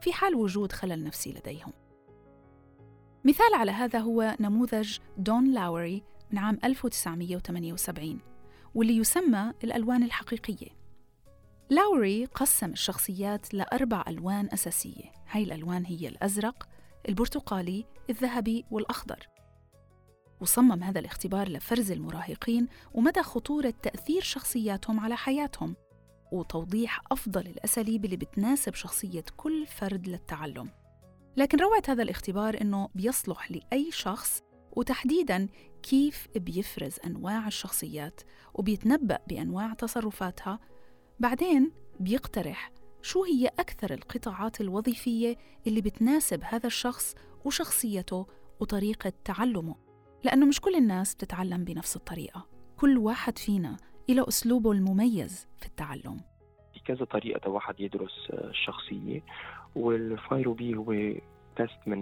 في 0.02 0.14
حال 0.14 0.36
وجود 0.36 0.72
خلل 0.72 1.04
نفسي 1.04 1.32
لديهم. 1.32 1.74
مثال 3.26 3.54
على 3.54 3.72
هذا 3.72 4.00
هو 4.00 4.36
نموذج 4.40 4.98
دون 5.18 5.54
لاوري 5.54 6.04
من 6.32 6.38
عام 6.38 6.60
1978 6.64 8.20
واللي 8.76 8.98
يسمى 8.98 9.54
الألوان 9.64 10.04
الحقيقية. 10.04 10.68
لاوري 11.70 12.26
قسم 12.26 12.72
الشخصيات 12.72 13.54
لأربع 13.54 14.04
ألوان 14.08 14.50
أساسية. 14.54 15.12
هاي 15.30 15.44
الألوان 15.44 15.86
هي 15.86 16.08
الأزرق، 16.08 16.68
البرتقالي، 17.10 17.86
الذهبي 18.10 18.66
والأخضر. 18.72 19.35
وصمم 20.42 20.84
هذا 20.84 21.00
الاختبار 21.00 21.50
لفرز 21.50 21.92
المراهقين 21.92 22.68
ومدى 22.94 23.24
خطورة 23.24 23.74
تأثير 23.84 24.22
شخصياتهم 24.22 25.00
على 25.00 25.18
حياتهم 25.18 25.76
وتوضيح 26.32 27.02
أفضل 27.12 27.48
الأساليب 27.48 28.06
اللي 28.06 28.18
بتناسب 28.18 28.74
شخصية 28.74 29.24
كل 29.38 29.66
فرد 29.66 30.08
للتعلم. 30.08 30.70
لكن 31.38 31.60
روعة 31.60 31.84
هذا 31.88 32.04
الاختبار 32.04 32.62
إنه 32.62 32.90
بيصلح 32.96 33.52
لأي 33.52 33.92
شخص 33.92 34.42
وتحديداً 34.72 35.48
كيف 35.84 36.28
بيفرز 36.36 36.96
أنواع 37.06 37.48
الشخصيات 37.48 38.22
وبيتنبأ 38.54 39.20
بأنواع 39.28 39.74
تصرفاتها. 39.74 40.60
بعدين 41.20 41.72
بيقترح 42.00 42.72
شو 43.02 43.24
هي 43.24 43.48
أكثر 43.48 43.94
القطاعات 43.94 44.62
الوظيفية 44.62 45.38
اللي 45.68 45.82
بتناسب 45.82 46.44
هذا 46.44 46.68
الشخص 46.68 47.16
وشخصيته 47.46 48.28
وطريقة 48.60 49.14
تعلمه. 49.26 49.85
لأنه 50.26 50.46
مش 50.46 50.62
كل 50.62 50.76
الناس 50.76 51.16
بتتعلم 51.16 51.64
بنفس 51.64 51.96
الطريقة. 51.96 52.46
كل 52.78 52.98
واحد 52.98 53.38
فينا 53.38 53.78
له 54.10 54.28
أسلوبه 54.28 54.72
المميز 54.72 55.48
في 55.58 55.66
التعلم. 55.66 56.18
في 56.74 56.80
كذا 56.86 57.06
طريقة 57.06 57.50
واحد 57.50 57.80
يدرس 57.80 58.30
الشخصية 58.32 59.22
وال 59.76 60.54
FIRO-B 60.54 60.76
هو 60.76 60.94
test 61.56 61.80
من 61.88 62.00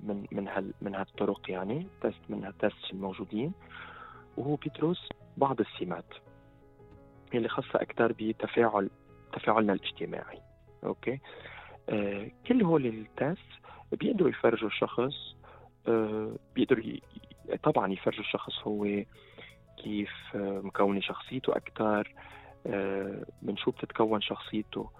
من 0.00 0.26
من 0.32 0.48
هال 0.48 0.74
من 0.82 0.94
هالطرق 0.94 1.50
يعني 1.50 1.86
test 2.02 2.20
من 2.28 2.44
هال 2.44 2.60
test 2.60 2.92
الموجودين 2.92 3.52
وهو 4.36 4.56
بيدرس 4.56 5.08
بعض 5.36 5.60
السمات 5.60 6.14
اللي 7.34 7.48
خاصة 7.48 7.74
أكثر 7.74 8.12
بتفاعل 8.18 8.90
تفاعلنا 9.32 9.72
الاجتماعي. 9.72 10.38
أوكي؟ 10.84 11.20
آه 11.88 12.30
كل 12.46 12.62
هول 12.62 12.86
ال 12.86 12.98
test 12.98 13.48
بيقدروا 13.92 14.30
يفرجوا 14.30 14.68
الشخص 14.68 15.14
آه 15.88 16.36
بيقدروا 16.54 16.84
طبعا 17.56 17.92
يفرجوا 17.92 18.20
الشخص 18.20 18.58
هو 18.66 18.84
كيف 19.76 20.10
آه، 20.34 20.60
مكونة 20.64 21.00
شخصيته 21.00 21.56
أكثر 21.56 22.14
آه، 22.66 23.24
من 23.42 23.56
شو 23.56 23.70
بتتكون 23.70 24.20
شخصيته. 24.20 24.90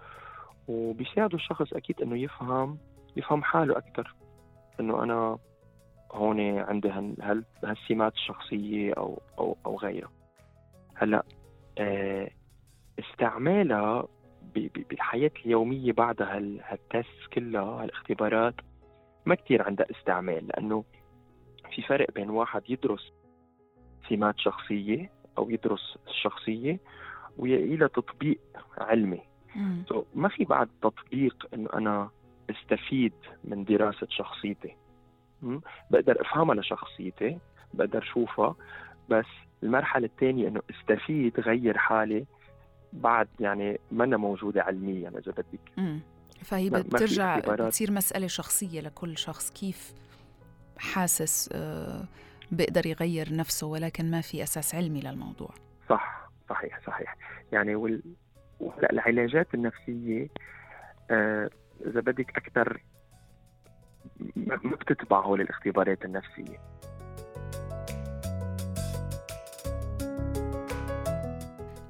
وبيساعدوا 0.68 1.38
الشخص 1.38 1.72
أكيد 1.72 2.02
إنه 2.02 2.16
يفهم 2.16 2.78
يفهم 3.16 3.42
حاله 3.42 3.78
أكثر 3.78 4.14
إنه 4.80 5.02
أنا 5.02 5.38
هون 6.12 6.58
عندي 6.58 6.88
هالسمات 7.64 8.14
الشخصية 8.14 8.92
أو 8.92 9.22
أو 9.38 9.56
أو 9.66 9.76
غيرها. 9.76 10.10
هلأ 10.94 11.24
آه، 11.78 12.30
استعمالها 12.98 14.08
بالحياة 14.54 15.30
اليومية 15.46 15.92
بعد 15.92 16.22
هالتست 16.22 17.26
كلها 17.32 17.82
هالاختبارات 17.82 18.54
ما 19.26 19.34
كتير 19.34 19.62
عندها 19.62 19.86
استعمال 19.90 20.46
لأنه 20.46 20.84
في 21.72 21.82
فرق 21.82 22.10
بين 22.14 22.30
واحد 22.30 22.62
يدرس 22.68 23.12
سمات 24.08 24.38
شخصية 24.38 25.10
أو 25.38 25.50
يدرس 25.50 25.98
الشخصية 26.08 26.80
وإلى 27.38 27.88
تطبيق 27.88 28.38
علمي. 28.78 29.20
so, 29.90 29.96
ما 30.14 30.28
في 30.28 30.44
بعد 30.44 30.68
تطبيق 30.82 31.46
إنه 31.54 31.68
أنا 31.74 32.10
استفيد 32.50 33.12
من 33.44 33.64
دراسة 33.64 34.06
شخصيتي. 34.10 34.76
م? 35.42 35.58
بقدر 35.90 36.20
أفهمها 36.20 36.54
لشخصيتي 36.54 37.38
بقدر 37.74 38.02
أشوفها 38.02 38.54
بس 39.08 39.26
المرحلة 39.62 40.06
الثانية 40.06 40.48
إنه 40.48 40.60
استفيد 40.70 41.40
غير 41.40 41.78
حالي 41.78 42.26
بعد 42.92 43.28
يعني 43.40 43.80
ما 43.90 44.06
موجودة 44.06 44.62
علميا 44.62 45.08
إذا 45.08 45.32
بدك. 45.32 46.00
فهي 46.42 46.70
بترجع 46.70 47.38
بتصير 47.38 47.92
مسألة 47.92 48.26
شخصية 48.26 48.80
لكل 48.80 49.18
شخص. 49.18 49.50
كيف 49.50 49.94
حاسس 50.78 51.50
آه، 51.52 52.04
بيقدر 52.52 52.86
يغير 52.86 53.34
نفسه 53.36 53.66
ولكن 53.66 54.10
ما 54.10 54.20
في 54.20 54.42
أساس 54.42 54.74
علمي 54.74 55.00
للموضوع. 55.00 55.50
صح 55.88 56.30
صحيح 56.50 56.80
صحيح. 56.86 57.16
يعني 57.52 57.74
وال... 57.74 58.02
العلاجات 58.92 59.54
النفسية 59.54 60.28
آه، 61.10 61.50
إذا 61.86 62.00
بدك 62.00 62.36
أكثر 62.36 62.82
ما 64.36 64.56
بتتبع 64.56 65.20
هول 65.20 65.40
الاختبارات 65.40 66.04
النفسية. 66.04 66.58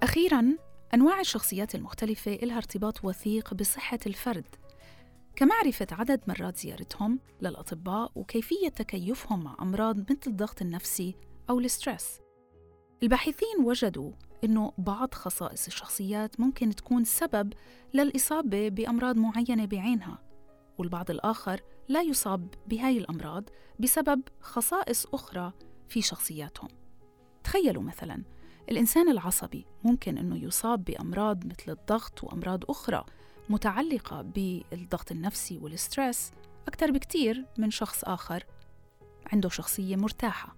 أخيراً 0.02 0.44
أنواع 0.94 1.20
الشخصيات 1.20 1.74
المختلفة 1.74 2.32
إلها 2.32 2.56
ارتباط 2.56 3.04
وثيق 3.04 3.54
بصحة 3.54 3.98
الفرد. 4.06 4.46
كمعرفة 5.38 5.86
عدد 5.92 6.20
مرات 6.28 6.56
زيارتهم 6.56 7.20
للأطباء 7.42 8.12
وكيفية 8.14 8.68
تكيفهم 8.68 9.44
مع 9.44 9.56
أمراض 9.62 9.98
مثل 9.98 10.18
الضغط 10.26 10.62
النفسي 10.62 11.14
أو 11.50 11.60
ال 11.60 11.68
stress. 11.68 12.20
الباحثين 13.02 13.64
وجدوا 13.64 14.12
أنه 14.44 14.72
بعض 14.78 15.14
خصائص 15.14 15.66
الشخصيات 15.66 16.40
ممكن 16.40 16.74
تكون 16.74 17.04
سبب 17.04 17.52
للإصابة 17.94 18.68
بأمراض 18.68 19.16
معينة 19.16 19.66
بعينها 19.66 20.18
والبعض 20.78 21.10
الآخر 21.10 21.60
لا 21.88 22.02
يصاب 22.02 22.54
بهاي 22.66 22.98
الأمراض 22.98 23.44
بسبب 23.78 24.22
خصائص 24.40 25.06
أخرى 25.06 25.52
في 25.88 26.02
شخصياتهم. 26.02 26.68
تخيلوا 27.44 27.82
مثلا 27.82 28.22
الإنسان 28.70 29.08
العصبي 29.08 29.66
ممكن 29.84 30.18
أنه 30.18 30.36
يصاب 30.36 30.84
بأمراض 30.84 31.46
مثل 31.46 31.72
الضغط 31.72 32.24
وأمراض 32.24 32.70
أخرى 32.70 33.04
متعلقة 33.48 34.22
بالضغط 34.22 35.12
النفسي 35.12 35.58
وال 35.58 35.76
stress 35.76 36.30
أكثر 36.68 36.90
بكتير 36.90 37.44
من 37.58 37.70
شخص 37.70 38.04
آخر 38.04 38.44
عنده 39.32 39.48
شخصية 39.48 39.96
مرتاحة. 39.96 40.56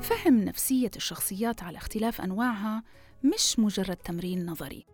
فهم 0.00 0.44
نفسية 0.44 0.90
الشخصيات 0.96 1.62
على 1.62 1.78
اختلاف 1.78 2.20
أنواعها 2.20 2.82
مش 3.24 3.58
مجرد 3.58 3.96
تمرين 3.96 4.46
نظري 4.46 4.86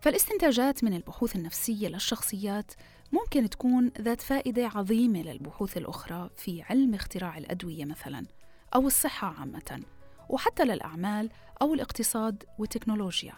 فالاستنتاجات 0.00 0.84
من 0.84 0.94
البحوث 0.94 1.36
النفسية 1.36 1.88
للشخصيات 1.88 2.72
ممكن 3.12 3.50
تكون 3.50 3.92
ذات 4.00 4.20
فائدة 4.20 4.70
عظيمة 4.74 5.22
للبحوث 5.22 5.76
الأخرى 5.76 6.30
في 6.36 6.62
علم 6.62 6.94
اختراع 6.94 7.38
الأدوية 7.38 7.84
مثلاً 7.84 8.26
أو 8.74 8.86
الصحة 8.86 9.34
عامةً 9.40 9.82
وحتى 10.28 10.64
للأعمال 10.64 11.30
أو 11.62 11.74
الاقتصاد 11.74 12.44
والتكنولوجيا. 12.58 13.34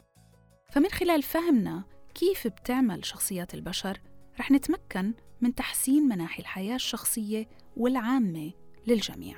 فمن 0.71 0.89
خلال 0.89 1.23
فهمنا 1.23 1.85
كيف 2.15 2.47
بتعمل 2.47 3.05
شخصيات 3.05 3.55
البشر 3.55 4.01
رح 4.41 4.51
نتمكن 4.51 5.15
من 5.41 5.55
تحسين 5.55 6.03
مناحي 6.03 6.43
الحياة 6.43 6.75
الشخصية 6.75 7.49
والعامة 7.77 8.53
للجميع. 8.87 9.37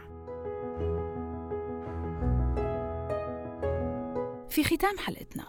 في 4.49 4.65
ختام 4.65 4.99
حلقتنا 4.99 5.47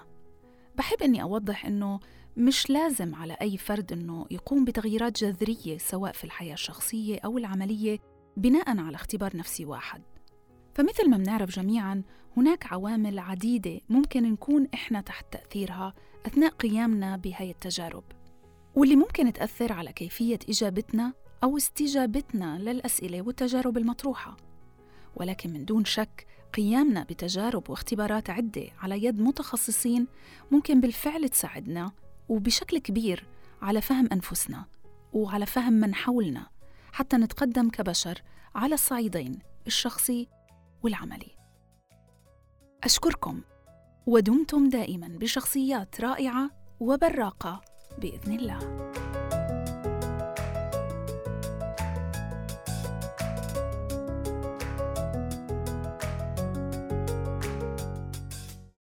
بحب 0.75 1.03
أني 1.03 1.21
أوضح 1.21 1.65
أنه 1.65 1.99
مش 2.37 2.69
لازم 2.69 3.15
على 3.15 3.37
أي 3.41 3.57
فرد 3.57 3.91
أنه 3.91 4.25
يقوم 4.31 4.65
بتغييرات 4.65 5.23
جذرية 5.23 5.77
سواء 5.77 6.11
في 6.11 6.23
الحياة 6.23 6.53
الشخصية 6.53 7.19
أو 7.25 7.37
العملية 7.37 7.99
بناء 8.37 8.79
على 8.79 8.95
اختبار 8.95 9.37
نفسي 9.37 9.65
واحد. 9.65 10.01
فمثل 10.75 11.09
ما 11.09 11.17
بنعرف 11.17 11.49
جميعا 11.49 12.03
هناك 12.37 12.73
عوامل 12.73 13.19
عديدة 13.19 13.79
ممكن 13.89 14.31
نكون 14.31 14.67
إحنا 14.73 15.01
تحت 15.01 15.25
تأثيرها 15.31 15.93
أثناء 16.25 16.49
قيامنا 16.49 17.17
بهاي 17.17 17.51
التجارب. 17.51 18.03
واللي 18.75 18.95
ممكن 18.95 19.33
تأثر 19.33 19.73
على 19.73 19.93
كيفية 19.93 20.39
إجابتنا 20.49 21.13
أو 21.43 21.57
استجابتنا 21.57 22.57
للأسئلة 22.59 23.21
والتجارب 23.21 23.77
المطروحة. 23.77 24.37
ولكن 25.15 25.53
من 25.53 25.65
دون 25.65 25.85
شك 25.85 26.27
قيامنا 26.53 27.03
بتجارب 27.03 27.69
واختبارات 27.69 28.29
عدة 28.29 28.67
على 28.79 29.03
يد 29.03 29.21
متخصصين 29.21 30.07
ممكن 30.51 30.81
بالفعل 30.81 31.29
تساعدنا 31.29 31.91
وبشكل 32.29 32.77
كبير 32.77 33.25
على 33.61 33.81
فهم 33.81 34.09
أنفسنا 34.11 34.65
وعلى 35.13 35.45
فهم 35.45 35.73
من 35.73 35.95
حولنا 35.95 36.47
حتى 36.91 37.17
نتقدم 37.17 37.69
كبشر 37.69 38.21
على 38.55 38.73
الصعيدين 38.73 39.39
الشخصي 39.67 40.27
والعملي. 40.83 41.35
أشكركم 42.83 43.41
ودمتم 44.07 44.69
دائما 44.69 45.07
بشخصيات 45.07 46.01
رائعة 46.01 46.49
وبراقة 46.79 47.61
بإذن 47.97 48.33
الله. 48.33 48.87